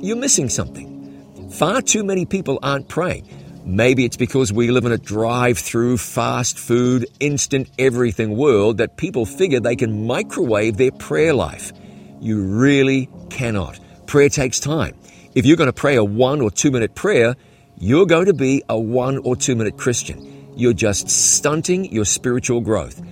you're 0.00 0.16
missing 0.16 0.48
something. 0.48 1.48
Far 1.50 1.80
too 1.80 2.04
many 2.04 2.26
people 2.26 2.58
aren't 2.62 2.88
praying. 2.88 3.26
Maybe 3.68 4.06
it's 4.06 4.16
because 4.16 4.50
we 4.50 4.70
live 4.70 4.86
in 4.86 4.92
a 4.92 4.96
drive 4.96 5.58
through, 5.58 5.98
fast 5.98 6.58
food, 6.58 7.06
instant 7.20 7.68
everything 7.78 8.34
world 8.34 8.78
that 8.78 8.96
people 8.96 9.26
figure 9.26 9.60
they 9.60 9.76
can 9.76 10.06
microwave 10.06 10.78
their 10.78 10.90
prayer 10.90 11.34
life. 11.34 11.74
You 12.18 12.40
really 12.40 13.10
cannot. 13.28 13.78
Prayer 14.06 14.30
takes 14.30 14.58
time. 14.58 14.96
If 15.34 15.44
you're 15.44 15.58
going 15.58 15.68
to 15.68 15.74
pray 15.74 15.96
a 15.96 16.02
one 16.02 16.40
or 16.40 16.50
two 16.50 16.70
minute 16.70 16.94
prayer, 16.94 17.36
you're 17.76 18.06
going 18.06 18.24
to 18.24 18.32
be 18.32 18.62
a 18.70 18.80
one 18.80 19.18
or 19.18 19.36
two 19.36 19.54
minute 19.54 19.76
Christian. 19.76 20.54
You're 20.56 20.72
just 20.72 21.10
stunting 21.10 21.92
your 21.92 22.06
spiritual 22.06 22.62
growth. 22.62 23.02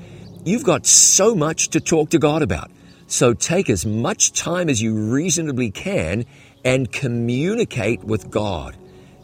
You've 0.46 0.64
got 0.64 0.86
so 0.86 1.34
much 1.34 1.68
to 1.72 1.80
talk 1.80 2.08
to 2.10 2.18
God 2.18 2.40
about. 2.40 2.70
So 3.08 3.34
take 3.34 3.68
as 3.68 3.84
much 3.84 4.32
time 4.32 4.70
as 4.70 4.80
you 4.80 5.12
reasonably 5.12 5.70
can 5.70 6.24
and 6.64 6.90
communicate 6.90 8.02
with 8.02 8.30
God. 8.30 8.74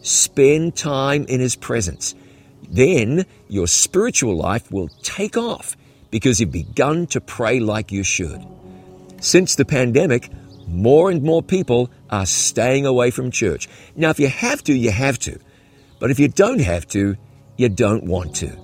Spend 0.02 0.76
time 0.76 1.24
in 1.24 1.40
His 1.40 1.56
presence. 1.56 2.14
Then 2.68 3.26
your 3.48 3.66
spiritual 3.66 4.36
life 4.36 4.70
will 4.70 4.88
take 5.02 5.36
off 5.36 5.76
because 6.10 6.40
you've 6.40 6.52
begun 6.52 7.06
to 7.08 7.20
pray 7.20 7.60
like 7.60 7.90
you 7.90 8.02
should. 8.02 8.44
Since 9.20 9.54
the 9.54 9.64
pandemic, 9.64 10.30
more 10.66 11.10
and 11.10 11.22
more 11.22 11.42
people 11.42 11.90
are 12.10 12.26
staying 12.26 12.86
away 12.86 13.10
from 13.10 13.30
church. 13.30 13.68
Now, 13.94 14.10
if 14.10 14.18
you 14.18 14.28
have 14.28 14.62
to, 14.64 14.72
you 14.72 14.90
have 14.90 15.18
to. 15.20 15.38
But 15.98 16.10
if 16.10 16.18
you 16.18 16.28
don't 16.28 16.60
have 16.60 16.86
to, 16.88 17.16
you 17.56 17.68
don't 17.68 18.04
want 18.04 18.34
to. 18.36 18.56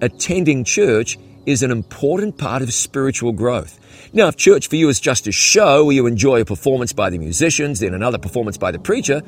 Attending 0.00 0.64
church 0.64 1.18
is 1.46 1.62
an 1.62 1.70
important 1.70 2.38
part 2.38 2.62
of 2.62 2.72
spiritual 2.72 3.32
growth. 3.32 3.78
Now, 4.12 4.28
if 4.28 4.36
church 4.36 4.68
for 4.68 4.76
you 4.76 4.88
is 4.88 5.00
just 5.00 5.26
a 5.26 5.32
show 5.32 5.84
where 5.84 5.94
you 5.94 6.06
enjoy 6.06 6.40
a 6.40 6.44
performance 6.44 6.92
by 6.92 7.10
the 7.10 7.18
musicians, 7.18 7.80
then 7.80 7.94
another 7.94 8.18
performance 8.18 8.58
by 8.58 8.70
the 8.70 8.78
preacher, 8.78 9.22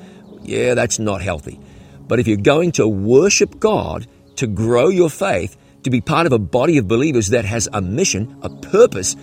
yeah, 0.44 0.74
that's 0.74 0.98
not 0.98 1.22
healthy. 1.22 1.58
But 2.06 2.20
if 2.20 2.26
you're 2.26 2.36
going 2.36 2.72
to 2.72 2.86
worship 2.86 3.58
God, 3.58 4.06
to 4.36 4.46
grow 4.46 4.88
your 4.88 5.10
faith, 5.10 5.56
to 5.84 5.90
be 5.90 6.00
part 6.00 6.26
of 6.26 6.32
a 6.32 6.38
body 6.38 6.78
of 6.78 6.88
believers 6.88 7.28
that 7.28 7.44
has 7.44 7.68
a 7.72 7.80
mission, 7.80 8.38
a 8.42 8.48
purpose, 8.48 9.16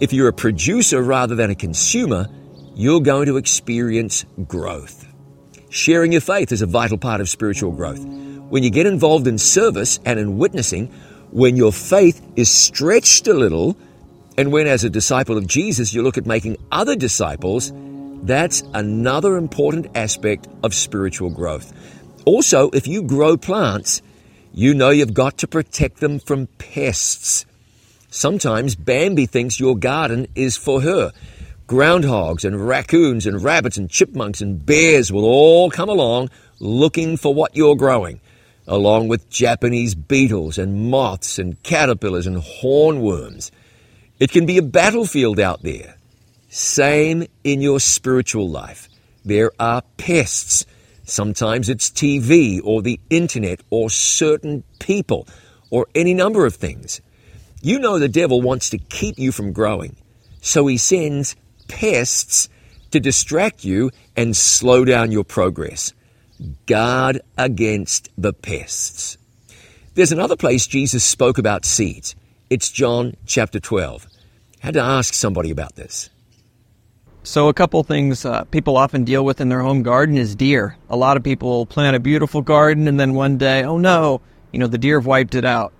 if 0.00 0.12
you're 0.12 0.28
a 0.28 0.32
producer 0.32 1.02
rather 1.02 1.34
than 1.34 1.50
a 1.50 1.54
consumer, 1.54 2.26
you're 2.74 3.00
going 3.00 3.26
to 3.26 3.36
experience 3.36 4.24
growth. 4.46 5.06
Sharing 5.70 6.12
your 6.12 6.20
faith 6.20 6.52
is 6.52 6.62
a 6.62 6.66
vital 6.66 6.98
part 6.98 7.20
of 7.20 7.28
spiritual 7.28 7.72
growth. 7.72 8.04
When 8.04 8.62
you 8.62 8.70
get 8.70 8.86
involved 8.86 9.26
in 9.26 9.36
service 9.36 10.00
and 10.04 10.18
in 10.18 10.38
witnessing, 10.38 10.86
when 11.30 11.56
your 11.56 11.72
faith 11.72 12.24
is 12.36 12.50
stretched 12.50 13.26
a 13.28 13.34
little, 13.34 13.76
and 14.38 14.50
when, 14.50 14.66
as 14.66 14.84
a 14.84 14.90
disciple 14.90 15.36
of 15.36 15.46
Jesus, 15.46 15.92
you 15.92 16.02
look 16.02 16.16
at 16.16 16.24
making 16.24 16.56
other 16.72 16.96
disciples, 16.96 17.70
that's 18.22 18.62
another 18.74 19.36
important 19.36 19.86
aspect 19.94 20.48
of 20.62 20.74
spiritual 20.74 21.30
growth. 21.30 21.72
Also, 22.24 22.70
if 22.70 22.86
you 22.86 23.02
grow 23.02 23.36
plants, 23.36 24.02
you 24.52 24.74
know 24.74 24.90
you've 24.90 25.14
got 25.14 25.38
to 25.38 25.48
protect 25.48 26.00
them 26.00 26.18
from 26.18 26.46
pests. 26.58 27.46
Sometimes 28.10 28.74
Bambi 28.74 29.26
thinks 29.26 29.60
your 29.60 29.76
garden 29.76 30.26
is 30.34 30.56
for 30.56 30.80
her. 30.80 31.12
Groundhogs 31.66 32.44
and 32.44 32.66
raccoons 32.66 33.26
and 33.26 33.42
rabbits 33.42 33.76
and 33.76 33.90
chipmunks 33.90 34.40
and 34.40 34.64
bears 34.64 35.12
will 35.12 35.24
all 35.24 35.70
come 35.70 35.90
along 35.90 36.30
looking 36.58 37.16
for 37.18 37.34
what 37.34 37.54
you're 37.54 37.76
growing, 37.76 38.20
along 38.66 39.08
with 39.08 39.28
Japanese 39.28 39.94
beetles 39.94 40.56
and 40.56 40.90
moths 40.90 41.38
and 41.38 41.62
caterpillars 41.62 42.26
and 42.26 42.38
hornworms. 42.38 43.50
It 44.18 44.32
can 44.32 44.46
be 44.46 44.56
a 44.58 44.62
battlefield 44.62 45.38
out 45.38 45.62
there. 45.62 45.97
Same 46.48 47.26
in 47.44 47.60
your 47.60 47.78
spiritual 47.78 48.48
life. 48.48 48.88
There 49.24 49.52
are 49.60 49.82
pests. 49.98 50.64
Sometimes 51.04 51.68
it's 51.68 51.90
TV 51.90 52.60
or 52.64 52.80
the 52.80 52.98
internet 53.10 53.60
or 53.70 53.90
certain 53.90 54.64
people 54.78 55.28
or 55.70 55.86
any 55.94 56.14
number 56.14 56.46
of 56.46 56.54
things. 56.54 57.02
You 57.60 57.78
know 57.78 57.98
the 57.98 58.08
devil 58.08 58.40
wants 58.40 58.70
to 58.70 58.78
keep 58.78 59.18
you 59.18 59.30
from 59.30 59.52
growing, 59.52 59.96
so 60.40 60.66
he 60.66 60.78
sends 60.78 61.36
pests 61.68 62.48
to 62.92 63.00
distract 63.00 63.64
you 63.64 63.90
and 64.16 64.34
slow 64.34 64.84
down 64.84 65.12
your 65.12 65.24
progress. 65.24 65.92
Guard 66.66 67.20
against 67.36 68.08
the 68.16 68.32
pests. 68.32 69.18
There's 69.94 70.12
another 70.12 70.36
place 70.36 70.66
Jesus 70.66 71.04
spoke 71.04 71.36
about 71.36 71.66
seeds. 71.66 72.14
It's 72.48 72.70
John 72.70 73.16
chapter 73.26 73.60
12. 73.60 74.06
Had 74.60 74.74
to 74.74 74.80
ask 74.80 75.12
somebody 75.12 75.50
about 75.50 75.74
this. 75.74 76.08
So, 77.28 77.48
a 77.48 77.52
couple 77.52 77.82
things 77.82 78.24
uh, 78.24 78.44
people 78.44 78.78
often 78.78 79.04
deal 79.04 79.22
with 79.22 79.42
in 79.42 79.50
their 79.50 79.60
home 79.60 79.82
garden 79.82 80.16
is 80.16 80.34
deer. 80.34 80.78
A 80.88 80.96
lot 80.96 81.18
of 81.18 81.22
people 81.22 81.66
plant 81.66 81.94
a 81.94 82.00
beautiful 82.00 82.40
garden 82.40 82.88
and 82.88 82.98
then 82.98 83.12
one 83.12 83.36
day, 83.36 83.64
oh 83.64 83.76
no, 83.76 84.22
you 84.50 84.58
know, 84.58 84.66
the 84.66 84.78
deer 84.78 84.98
have 84.98 85.04
wiped 85.04 85.34
it 85.34 85.44
out. 85.44 85.74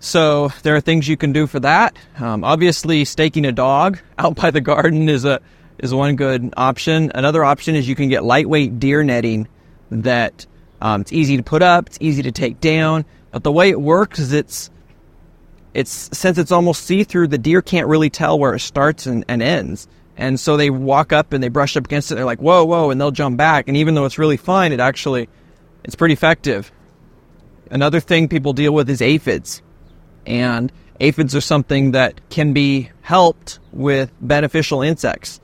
So, 0.00 0.50
there 0.64 0.76
are 0.76 0.82
things 0.82 1.08
you 1.08 1.16
can 1.16 1.32
do 1.32 1.46
for 1.46 1.60
that. 1.60 1.96
Um, 2.18 2.44
obviously, 2.44 3.06
staking 3.06 3.46
a 3.46 3.52
dog 3.52 4.00
out 4.18 4.34
by 4.34 4.50
the 4.50 4.60
garden 4.60 5.08
is 5.08 5.24
a 5.24 5.40
is 5.78 5.94
one 5.94 6.14
good 6.14 6.52
option. 6.58 7.10
Another 7.14 7.42
option 7.42 7.74
is 7.74 7.88
you 7.88 7.96
can 7.96 8.10
get 8.10 8.22
lightweight 8.22 8.78
deer 8.78 9.02
netting 9.02 9.48
that 9.90 10.44
um, 10.82 11.00
it's 11.00 11.12
easy 11.14 11.38
to 11.38 11.42
put 11.42 11.62
up, 11.62 11.86
it's 11.86 11.98
easy 12.02 12.22
to 12.24 12.32
take 12.32 12.60
down. 12.60 13.06
But 13.30 13.44
the 13.44 13.52
way 13.52 13.70
it 13.70 13.80
works 13.80 14.18
is 14.18 14.34
it's 14.34 14.68
it's 15.72 16.10
since 16.12 16.36
it's 16.36 16.52
almost 16.52 16.84
see 16.84 17.02
through, 17.02 17.28
the 17.28 17.38
deer 17.38 17.62
can't 17.62 17.86
really 17.86 18.10
tell 18.10 18.38
where 18.38 18.54
it 18.54 18.60
starts 18.60 19.06
and, 19.06 19.24
and 19.26 19.40
ends. 19.42 19.88
And 20.16 20.40
so 20.40 20.56
they 20.56 20.70
walk 20.70 21.12
up 21.12 21.32
and 21.32 21.42
they 21.42 21.48
brush 21.48 21.76
up 21.76 21.84
against 21.84 22.10
it. 22.10 22.14
They're 22.14 22.24
like, 22.24 22.40
whoa, 22.40 22.64
whoa, 22.64 22.90
and 22.90 23.00
they'll 23.00 23.10
jump 23.10 23.36
back. 23.36 23.68
And 23.68 23.76
even 23.76 23.94
though 23.94 24.06
it's 24.06 24.18
really 24.18 24.38
fine, 24.38 24.72
it 24.72 24.80
actually, 24.80 25.28
it's 25.84 25.94
pretty 25.94 26.14
effective. 26.14 26.72
Another 27.70 28.00
thing 28.00 28.28
people 28.28 28.52
deal 28.52 28.72
with 28.72 28.88
is 28.88 29.02
aphids. 29.02 29.62
And 30.26 30.72
aphids 31.00 31.34
are 31.34 31.40
something 31.40 31.92
that 31.92 32.30
can 32.30 32.54
be 32.54 32.90
helped 33.02 33.58
with 33.72 34.10
beneficial 34.20 34.80
insects. 34.80 35.40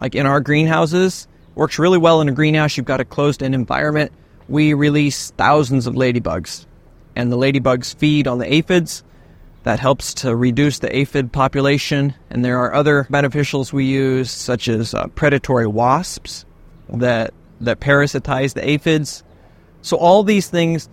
Like 0.00 0.14
in 0.14 0.26
our 0.26 0.40
greenhouses, 0.40 1.28
works 1.54 1.78
really 1.78 1.98
well 1.98 2.20
in 2.20 2.28
a 2.28 2.32
greenhouse. 2.32 2.76
You've 2.76 2.86
got 2.86 3.00
a 3.00 3.04
closed 3.04 3.42
in 3.42 3.54
environment. 3.54 4.12
We 4.48 4.74
release 4.74 5.30
thousands 5.32 5.86
of 5.86 5.94
ladybugs. 5.94 6.66
And 7.14 7.30
the 7.30 7.38
ladybugs 7.38 7.94
feed 7.94 8.26
on 8.26 8.38
the 8.38 8.52
aphids 8.52 9.04
that 9.66 9.80
helps 9.80 10.14
to 10.14 10.36
reduce 10.36 10.78
the 10.78 10.96
aphid 10.96 11.32
population. 11.32 12.14
And 12.30 12.44
there 12.44 12.60
are 12.60 12.72
other 12.72 13.02
beneficials 13.10 13.72
we 13.72 13.84
use, 13.84 14.30
such 14.30 14.68
as 14.68 14.94
uh, 14.94 15.08
predatory 15.08 15.66
wasps 15.66 16.44
that, 16.88 17.34
that 17.60 17.80
parasitize 17.80 18.54
the 18.54 18.64
aphids. 18.64 19.24
So 19.82 19.96
all 19.96 20.22
these 20.22 20.48
things 20.48 20.88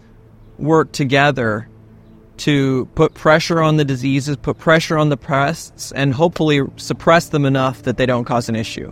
work 0.57 0.91
together 0.91 1.69
to 2.38 2.88
put 2.95 3.13
pressure 3.13 3.62
on 3.62 3.77
the 3.77 3.86
diseases, 3.86 4.38
put 4.38 4.57
pressure 4.57 4.97
on 4.97 5.09
the 5.09 5.17
pests, 5.17 5.91
and 5.91 6.12
hopefully 6.12 6.62
suppress 6.77 7.29
them 7.29 7.45
enough 7.45 7.83
that 7.83 7.97
they 7.97 8.07
don't 8.07 8.25
cause 8.25 8.49
an 8.49 8.55
issue. 8.55 8.89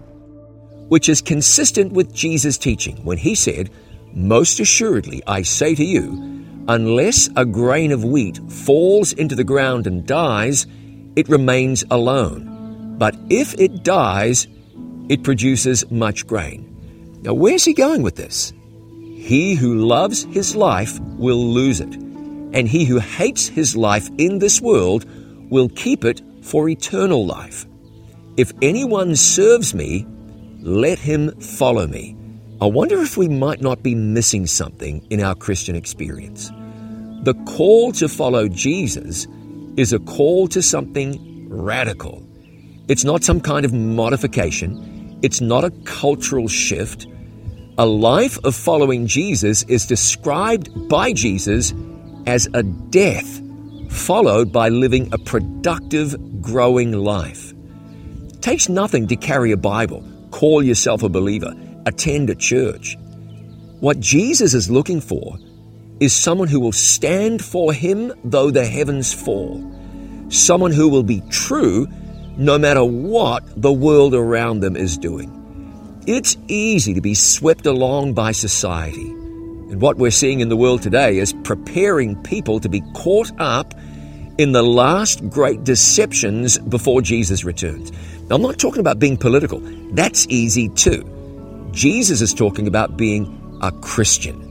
Which 0.89 1.09
is 1.09 1.23
consistent 1.23 1.91
with 1.91 2.13
Jesus' 2.13 2.59
teaching 2.59 2.97
when 3.03 3.17
he 3.17 3.33
said, 3.33 3.71
Most 4.13 4.59
assuredly, 4.59 5.23
I 5.25 5.41
say 5.41 5.73
to 5.73 5.83
you, 5.83 6.40
Unless 6.67 7.29
a 7.35 7.45
grain 7.45 7.91
of 7.91 8.03
wheat 8.03 8.39
falls 8.49 9.13
into 9.13 9.35
the 9.35 9.43
ground 9.43 9.87
and 9.87 10.05
dies, 10.05 10.67
it 11.15 11.27
remains 11.27 11.83
alone. 11.89 12.95
But 12.97 13.15
if 13.29 13.53
it 13.59 13.83
dies, 13.83 14.47
it 15.09 15.23
produces 15.23 15.89
much 15.89 16.27
grain. 16.27 17.19
Now, 17.23 17.33
where's 17.33 17.65
he 17.65 17.73
going 17.73 18.03
with 18.03 18.15
this? 18.15 18.53
He 19.15 19.55
who 19.55 19.85
loves 19.85 20.23
his 20.23 20.55
life 20.55 20.99
will 20.99 21.43
lose 21.53 21.79
it, 21.79 21.95
and 21.95 22.67
he 22.67 22.85
who 22.85 22.99
hates 22.99 23.47
his 23.47 23.75
life 23.75 24.09
in 24.17 24.39
this 24.39 24.61
world 24.61 25.05
will 25.51 25.69
keep 25.69 26.05
it 26.05 26.21
for 26.41 26.69
eternal 26.69 27.25
life. 27.25 27.65
If 28.37 28.51
anyone 28.61 29.15
serves 29.15 29.73
me, 29.73 30.07
let 30.61 30.99
him 30.99 31.39
follow 31.39 31.87
me. 31.87 32.15
I 32.61 32.65
wonder 32.65 33.01
if 33.01 33.17
we 33.17 33.27
might 33.27 33.59
not 33.59 33.81
be 33.81 33.95
missing 33.95 34.45
something 34.45 35.03
in 35.09 35.19
our 35.19 35.33
Christian 35.33 35.75
experience. 35.75 36.51
The 37.23 37.33
call 37.47 37.91
to 37.93 38.07
follow 38.07 38.47
Jesus 38.47 39.27
is 39.77 39.93
a 39.93 39.99
call 39.99 40.47
to 40.49 40.61
something 40.61 41.49
radical. 41.49 42.23
It's 42.87 43.03
not 43.03 43.23
some 43.23 43.41
kind 43.41 43.65
of 43.65 43.73
modification, 43.73 45.17
it's 45.23 45.41
not 45.41 45.63
a 45.63 45.71
cultural 45.85 46.47
shift. 46.47 47.07
A 47.77 47.85
life 47.85 48.37
of 48.43 48.53
following 48.53 49.07
Jesus 49.07 49.63
is 49.63 49.87
described 49.87 50.87
by 50.87 51.13
Jesus 51.13 51.73
as 52.27 52.47
a 52.53 52.61
death 52.61 53.41
followed 53.89 54.51
by 54.51 54.69
living 54.69 55.09
a 55.11 55.17
productive, 55.17 56.41
growing 56.41 56.91
life. 56.91 57.53
It 58.29 58.41
takes 58.41 58.69
nothing 58.69 59.07
to 59.07 59.15
carry 59.15 59.51
a 59.51 59.57
Bible, 59.57 60.03
call 60.31 60.63
yourself 60.63 61.03
a 61.03 61.09
believer, 61.09 61.53
attend 61.85 62.29
a 62.29 62.35
church. 62.35 62.97
What 63.79 63.99
Jesus 63.99 64.53
is 64.53 64.69
looking 64.69 65.01
for 65.01 65.37
is 65.99 66.13
someone 66.13 66.47
who 66.47 66.59
will 66.59 66.71
stand 66.71 67.43
for 67.43 67.73
him 67.73 68.11
though 68.23 68.51
the 68.51 68.65
heavens 68.65 69.13
fall. 69.13 69.61
Someone 70.29 70.71
who 70.71 70.89
will 70.89 71.03
be 71.03 71.21
true 71.29 71.87
no 72.37 72.57
matter 72.57 72.83
what 72.83 73.43
the 73.61 73.71
world 73.71 74.15
around 74.15 74.61
them 74.61 74.75
is 74.75 74.97
doing. 74.97 75.37
It's 76.07 76.37
easy 76.47 76.93
to 76.95 77.01
be 77.01 77.13
swept 77.13 77.65
along 77.65 78.13
by 78.13 78.31
society. 78.31 79.09
And 79.09 79.81
what 79.81 79.97
we're 79.97 80.11
seeing 80.11 80.39
in 80.39 80.49
the 80.49 80.57
world 80.57 80.81
today 80.81 81.17
is 81.17 81.33
preparing 81.43 82.21
people 82.23 82.59
to 82.59 82.69
be 82.69 82.81
caught 82.93 83.31
up 83.39 83.73
in 84.37 84.51
the 84.51 84.63
last 84.63 85.29
great 85.29 85.63
deceptions 85.63 86.57
before 86.57 87.01
Jesus 87.01 87.43
returns. 87.43 87.91
Now, 88.27 88.37
I'm 88.37 88.41
not 88.41 88.57
talking 88.57 88.79
about 88.79 88.97
being 88.97 89.17
political, 89.17 89.59
that's 89.93 90.25
easy 90.27 90.69
too. 90.69 91.20
Jesus 91.71 92.21
is 92.21 92.33
talking 92.33 92.67
about 92.67 92.97
being 92.97 93.59
a 93.61 93.71
Christian. 93.71 94.47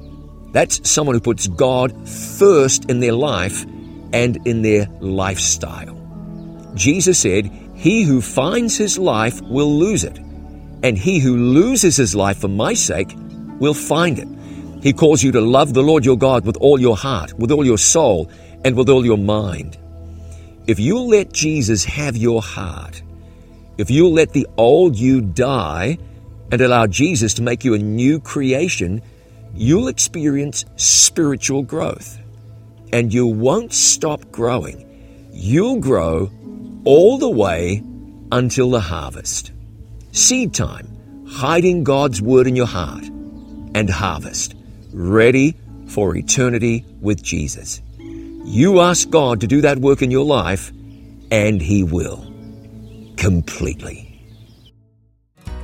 That's 0.52 0.88
someone 0.88 1.14
who 1.14 1.20
puts 1.20 1.46
God 1.48 2.08
first 2.08 2.90
in 2.90 3.00
their 3.00 3.12
life 3.12 3.64
and 4.12 4.46
in 4.46 4.62
their 4.62 4.86
lifestyle. 5.00 5.96
Jesus 6.74 7.18
said, 7.18 7.46
He 7.74 8.02
who 8.02 8.20
finds 8.20 8.76
his 8.76 8.98
life 8.98 9.40
will 9.42 9.72
lose 9.72 10.04
it, 10.04 10.18
and 10.82 10.96
he 10.96 11.18
who 11.18 11.36
loses 11.36 11.96
his 11.96 12.14
life 12.14 12.38
for 12.38 12.48
my 12.48 12.74
sake 12.74 13.14
will 13.58 13.74
find 13.74 14.18
it. 14.18 14.28
He 14.82 14.92
calls 14.92 15.22
you 15.22 15.30
to 15.32 15.40
love 15.40 15.74
the 15.74 15.82
Lord 15.82 16.04
your 16.04 16.16
God 16.16 16.46
with 16.46 16.56
all 16.56 16.80
your 16.80 16.96
heart, 16.96 17.34
with 17.34 17.52
all 17.52 17.66
your 17.66 17.78
soul, 17.78 18.30
and 18.64 18.76
with 18.76 18.88
all 18.88 19.04
your 19.04 19.18
mind. 19.18 19.76
If 20.66 20.80
you'll 20.80 21.08
let 21.08 21.32
Jesus 21.32 21.84
have 21.84 22.16
your 22.16 22.40
heart, 22.40 23.02
if 23.76 23.90
you'll 23.90 24.12
let 24.12 24.32
the 24.32 24.46
old 24.56 24.96
you 24.96 25.20
die 25.20 25.98
and 26.50 26.60
allow 26.60 26.86
Jesus 26.86 27.34
to 27.34 27.42
make 27.42 27.64
you 27.64 27.74
a 27.74 27.78
new 27.78 28.20
creation, 28.20 29.02
you'll 29.54 29.88
experience 29.88 30.64
spiritual 30.76 31.62
growth. 31.62 32.18
And 32.92 33.12
you 33.14 33.26
won't 33.26 33.72
stop 33.72 34.30
growing. 34.32 34.86
You'll 35.32 35.80
grow 35.80 36.30
all 36.84 37.18
the 37.18 37.30
way 37.30 37.82
until 38.32 38.70
the 38.70 38.80
harvest. 38.80 39.52
Seed 40.12 40.54
time, 40.54 41.24
hiding 41.28 41.84
God's 41.84 42.20
word 42.20 42.46
in 42.46 42.56
your 42.56 42.66
heart, 42.66 43.04
and 43.74 43.88
harvest, 43.88 44.54
ready 44.92 45.56
for 45.86 46.16
eternity 46.16 46.84
with 47.00 47.22
Jesus. 47.22 47.80
You 48.44 48.80
ask 48.80 49.08
God 49.08 49.40
to 49.42 49.46
do 49.46 49.60
that 49.60 49.78
work 49.78 50.02
in 50.02 50.10
your 50.10 50.24
life, 50.24 50.72
and 51.30 51.60
He 51.60 51.84
will. 51.84 52.26
Completely. 53.16 54.09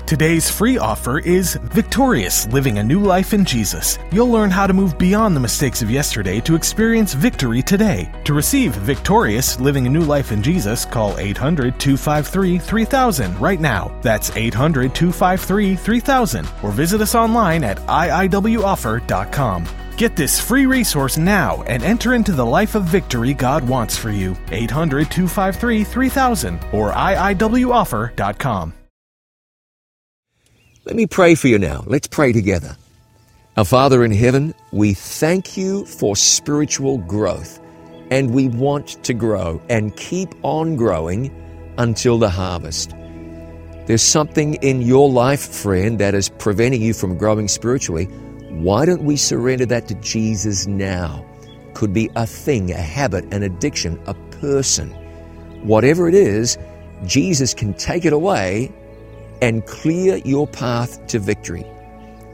Today's 0.06 0.48
free 0.48 0.78
offer 0.78 1.18
is 1.18 1.56
Victorious 1.56 2.46
Living 2.46 2.78
a 2.78 2.84
New 2.84 3.00
Life 3.00 3.34
in 3.34 3.44
Jesus. 3.44 3.98
You'll 4.12 4.30
learn 4.30 4.52
how 4.52 4.68
to 4.68 4.72
move 4.72 4.96
beyond 4.98 5.34
the 5.34 5.40
mistakes 5.40 5.82
of 5.82 5.90
yesterday 5.90 6.38
to 6.42 6.54
experience 6.54 7.12
victory 7.12 7.60
today. 7.60 8.08
To 8.22 8.32
receive 8.32 8.76
Victorious 8.76 9.58
Living 9.58 9.84
a 9.88 9.90
New 9.90 10.02
Life 10.02 10.30
in 10.30 10.44
Jesus, 10.44 10.84
call 10.84 11.18
800 11.18 11.80
253 11.80 12.56
3000 12.56 13.40
right 13.40 13.60
now. 13.60 13.98
That's 14.02 14.30
800 14.36 14.94
253 14.94 15.74
3000 15.74 16.48
or 16.62 16.70
visit 16.70 17.00
us 17.00 17.16
online 17.16 17.64
at 17.64 17.78
iiwoffer.com. 17.78 19.66
Get 19.96 20.14
this 20.14 20.40
free 20.40 20.66
resource 20.66 21.18
now 21.18 21.64
and 21.64 21.82
enter 21.82 22.14
into 22.14 22.30
the 22.30 22.46
life 22.46 22.76
of 22.76 22.84
victory 22.84 23.34
God 23.34 23.68
wants 23.68 23.96
for 23.96 24.12
you. 24.12 24.36
800 24.52 25.10
253 25.10 25.82
3000 25.82 26.60
or 26.72 26.92
iiwoffer.com. 26.92 28.75
Let 30.86 30.94
me 30.94 31.08
pray 31.08 31.34
for 31.34 31.48
you 31.48 31.58
now. 31.58 31.82
Let's 31.88 32.06
pray 32.06 32.32
together. 32.32 32.76
Our 33.56 33.64
Father 33.64 34.04
in 34.04 34.12
heaven, 34.12 34.54
we 34.70 34.94
thank 34.94 35.56
you 35.56 35.84
for 35.84 36.14
spiritual 36.14 36.98
growth, 36.98 37.58
and 38.12 38.32
we 38.32 38.46
want 38.46 39.02
to 39.02 39.12
grow 39.12 39.60
and 39.68 39.96
keep 39.96 40.32
on 40.44 40.76
growing 40.76 41.34
until 41.76 42.18
the 42.18 42.30
harvest. 42.30 42.94
There's 43.86 44.00
something 44.00 44.54
in 44.62 44.80
your 44.80 45.10
life, 45.10 45.40
friend, 45.40 45.98
that 45.98 46.14
is 46.14 46.28
preventing 46.28 46.82
you 46.82 46.94
from 46.94 47.18
growing 47.18 47.48
spiritually. 47.48 48.04
Why 48.50 48.86
don't 48.86 49.02
we 49.02 49.16
surrender 49.16 49.66
that 49.66 49.88
to 49.88 49.96
Jesus 49.96 50.68
now? 50.68 51.26
Could 51.74 51.92
be 51.92 52.10
a 52.14 52.28
thing, 52.28 52.70
a 52.70 52.76
habit, 52.76 53.24
an 53.34 53.42
addiction, 53.42 54.00
a 54.06 54.14
person. 54.40 54.90
Whatever 55.66 56.08
it 56.08 56.14
is, 56.14 56.56
Jesus 57.06 57.54
can 57.54 57.74
take 57.74 58.04
it 58.04 58.12
away 58.12 58.72
and 59.40 59.64
clear 59.66 60.16
your 60.18 60.46
path 60.46 61.06
to 61.08 61.18
victory. 61.18 61.66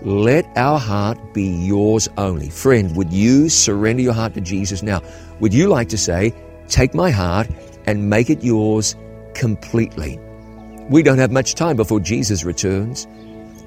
Let 0.03 0.47
our 0.57 0.79
heart 0.79 1.33
be 1.33 1.45
yours 1.45 2.09
only. 2.19 2.51
Friend, 2.51 2.97
would 2.97 3.13
you 3.13 3.49
surrender 3.49 4.03
your 4.03 4.13
heart 4.13 4.35
to 4.35 4.41
Jesus 4.41 4.83
now? 4.83 5.01
Would 5.41 5.55
you 5.55 5.69
like 5.69 5.89
to 5.91 5.99
say, 5.99 6.35
Take 6.69 6.95
my 6.95 7.11
heart 7.11 7.49
and 7.87 8.09
make 8.09 8.31
it 8.31 8.43
yours 8.43 8.97
completely? 9.35 10.19
We 10.89 11.03
don't 11.03 11.19
have 11.19 11.31
much 11.31 11.55
time 11.55 11.77
before 11.77 12.01
Jesus 12.01 12.45
returns. 12.45 13.07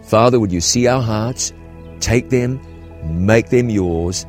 Father, 0.04 0.39
would 0.39 0.52
you 0.52 0.62
see 0.62 0.88
our 0.88 1.02
hearts, 1.02 1.54
take 2.00 2.30
them, 2.30 2.60
make 3.04 3.50
them 3.50 3.69
yours, 3.69 4.26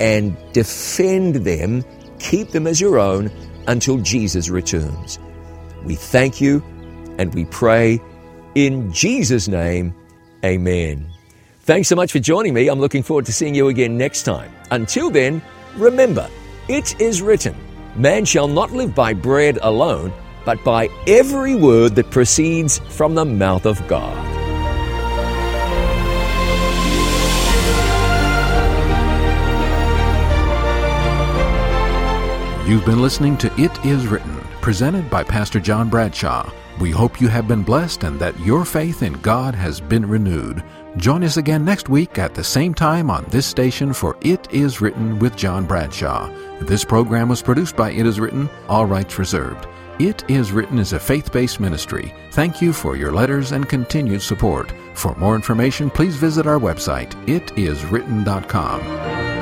and 0.00 0.36
defend 0.52 1.36
them, 1.36 1.84
keep 2.18 2.50
them 2.50 2.66
as 2.66 2.80
your 2.80 2.98
own 2.98 3.30
until 3.66 3.98
Jesus 3.98 4.48
returns? 4.48 5.18
We 5.84 5.94
thank 5.94 6.40
you 6.40 6.62
and 7.18 7.34
we 7.34 7.44
pray 7.46 8.00
in 8.54 8.92
Jesus' 8.92 9.48
name, 9.48 9.94
amen. 10.44 11.06
Thanks 11.60 11.88
so 11.88 11.96
much 11.96 12.12
for 12.12 12.18
joining 12.18 12.54
me. 12.54 12.68
I'm 12.68 12.80
looking 12.80 13.02
forward 13.02 13.26
to 13.26 13.32
seeing 13.32 13.54
you 13.54 13.68
again 13.68 13.96
next 13.96 14.22
time. 14.24 14.50
Until 14.70 15.10
then, 15.10 15.40
remember, 15.76 16.28
it 16.68 17.00
is 17.00 17.22
written, 17.22 17.54
Man 17.96 18.24
shall 18.24 18.48
not 18.48 18.72
live 18.72 18.94
by 18.94 19.12
bread 19.12 19.58
alone, 19.62 20.12
but 20.44 20.62
by 20.64 20.88
every 21.06 21.54
word 21.54 21.94
that 21.96 22.10
proceeds 22.10 22.78
from 22.78 23.14
the 23.14 23.24
mouth 23.24 23.66
of 23.66 23.86
God. 23.86 24.16
You've 32.66 32.86
been 32.86 33.02
listening 33.02 33.36
to 33.38 33.52
It 33.60 33.84
Is 33.84 34.06
Written, 34.06 34.40
presented 34.60 35.10
by 35.10 35.24
Pastor 35.24 35.58
John 35.58 35.88
Bradshaw. 35.88 36.48
We 36.80 36.90
hope 36.90 37.20
you 37.20 37.28
have 37.28 37.46
been 37.46 37.62
blessed 37.62 38.04
and 38.04 38.18
that 38.20 38.38
your 38.40 38.64
faith 38.64 39.02
in 39.02 39.12
God 39.14 39.54
has 39.54 39.80
been 39.80 40.08
renewed. 40.08 40.64
Join 40.96 41.22
us 41.22 41.36
again 41.36 41.62
next 41.62 41.90
week 41.90 42.18
at 42.18 42.34
the 42.34 42.42
same 42.42 42.72
time 42.72 43.10
on 43.10 43.26
this 43.28 43.46
station 43.46 43.92
for 43.92 44.16
It 44.22 44.48
Is 44.50 44.80
Written 44.80 45.18
with 45.18 45.36
John 45.36 45.66
Bradshaw. 45.66 46.30
This 46.62 46.84
program 46.84 47.28
was 47.28 47.42
produced 47.42 47.76
by 47.76 47.90
It 47.90 48.06
Is 48.06 48.18
Written, 48.18 48.48
all 48.66 48.86
rights 48.86 49.18
reserved. 49.18 49.68
It 49.98 50.24
Is 50.28 50.52
Written 50.52 50.78
is 50.78 50.94
a 50.94 50.98
faith 50.98 51.30
based 51.30 51.60
ministry. 51.60 52.14
Thank 52.32 52.62
you 52.62 52.72
for 52.72 52.96
your 52.96 53.12
letters 53.12 53.52
and 53.52 53.68
continued 53.68 54.22
support. 54.22 54.72
For 54.94 55.14
more 55.16 55.34
information, 55.34 55.90
please 55.90 56.16
visit 56.16 56.46
our 56.46 56.58
website, 56.58 57.10
itiswritten.com. 57.26 59.39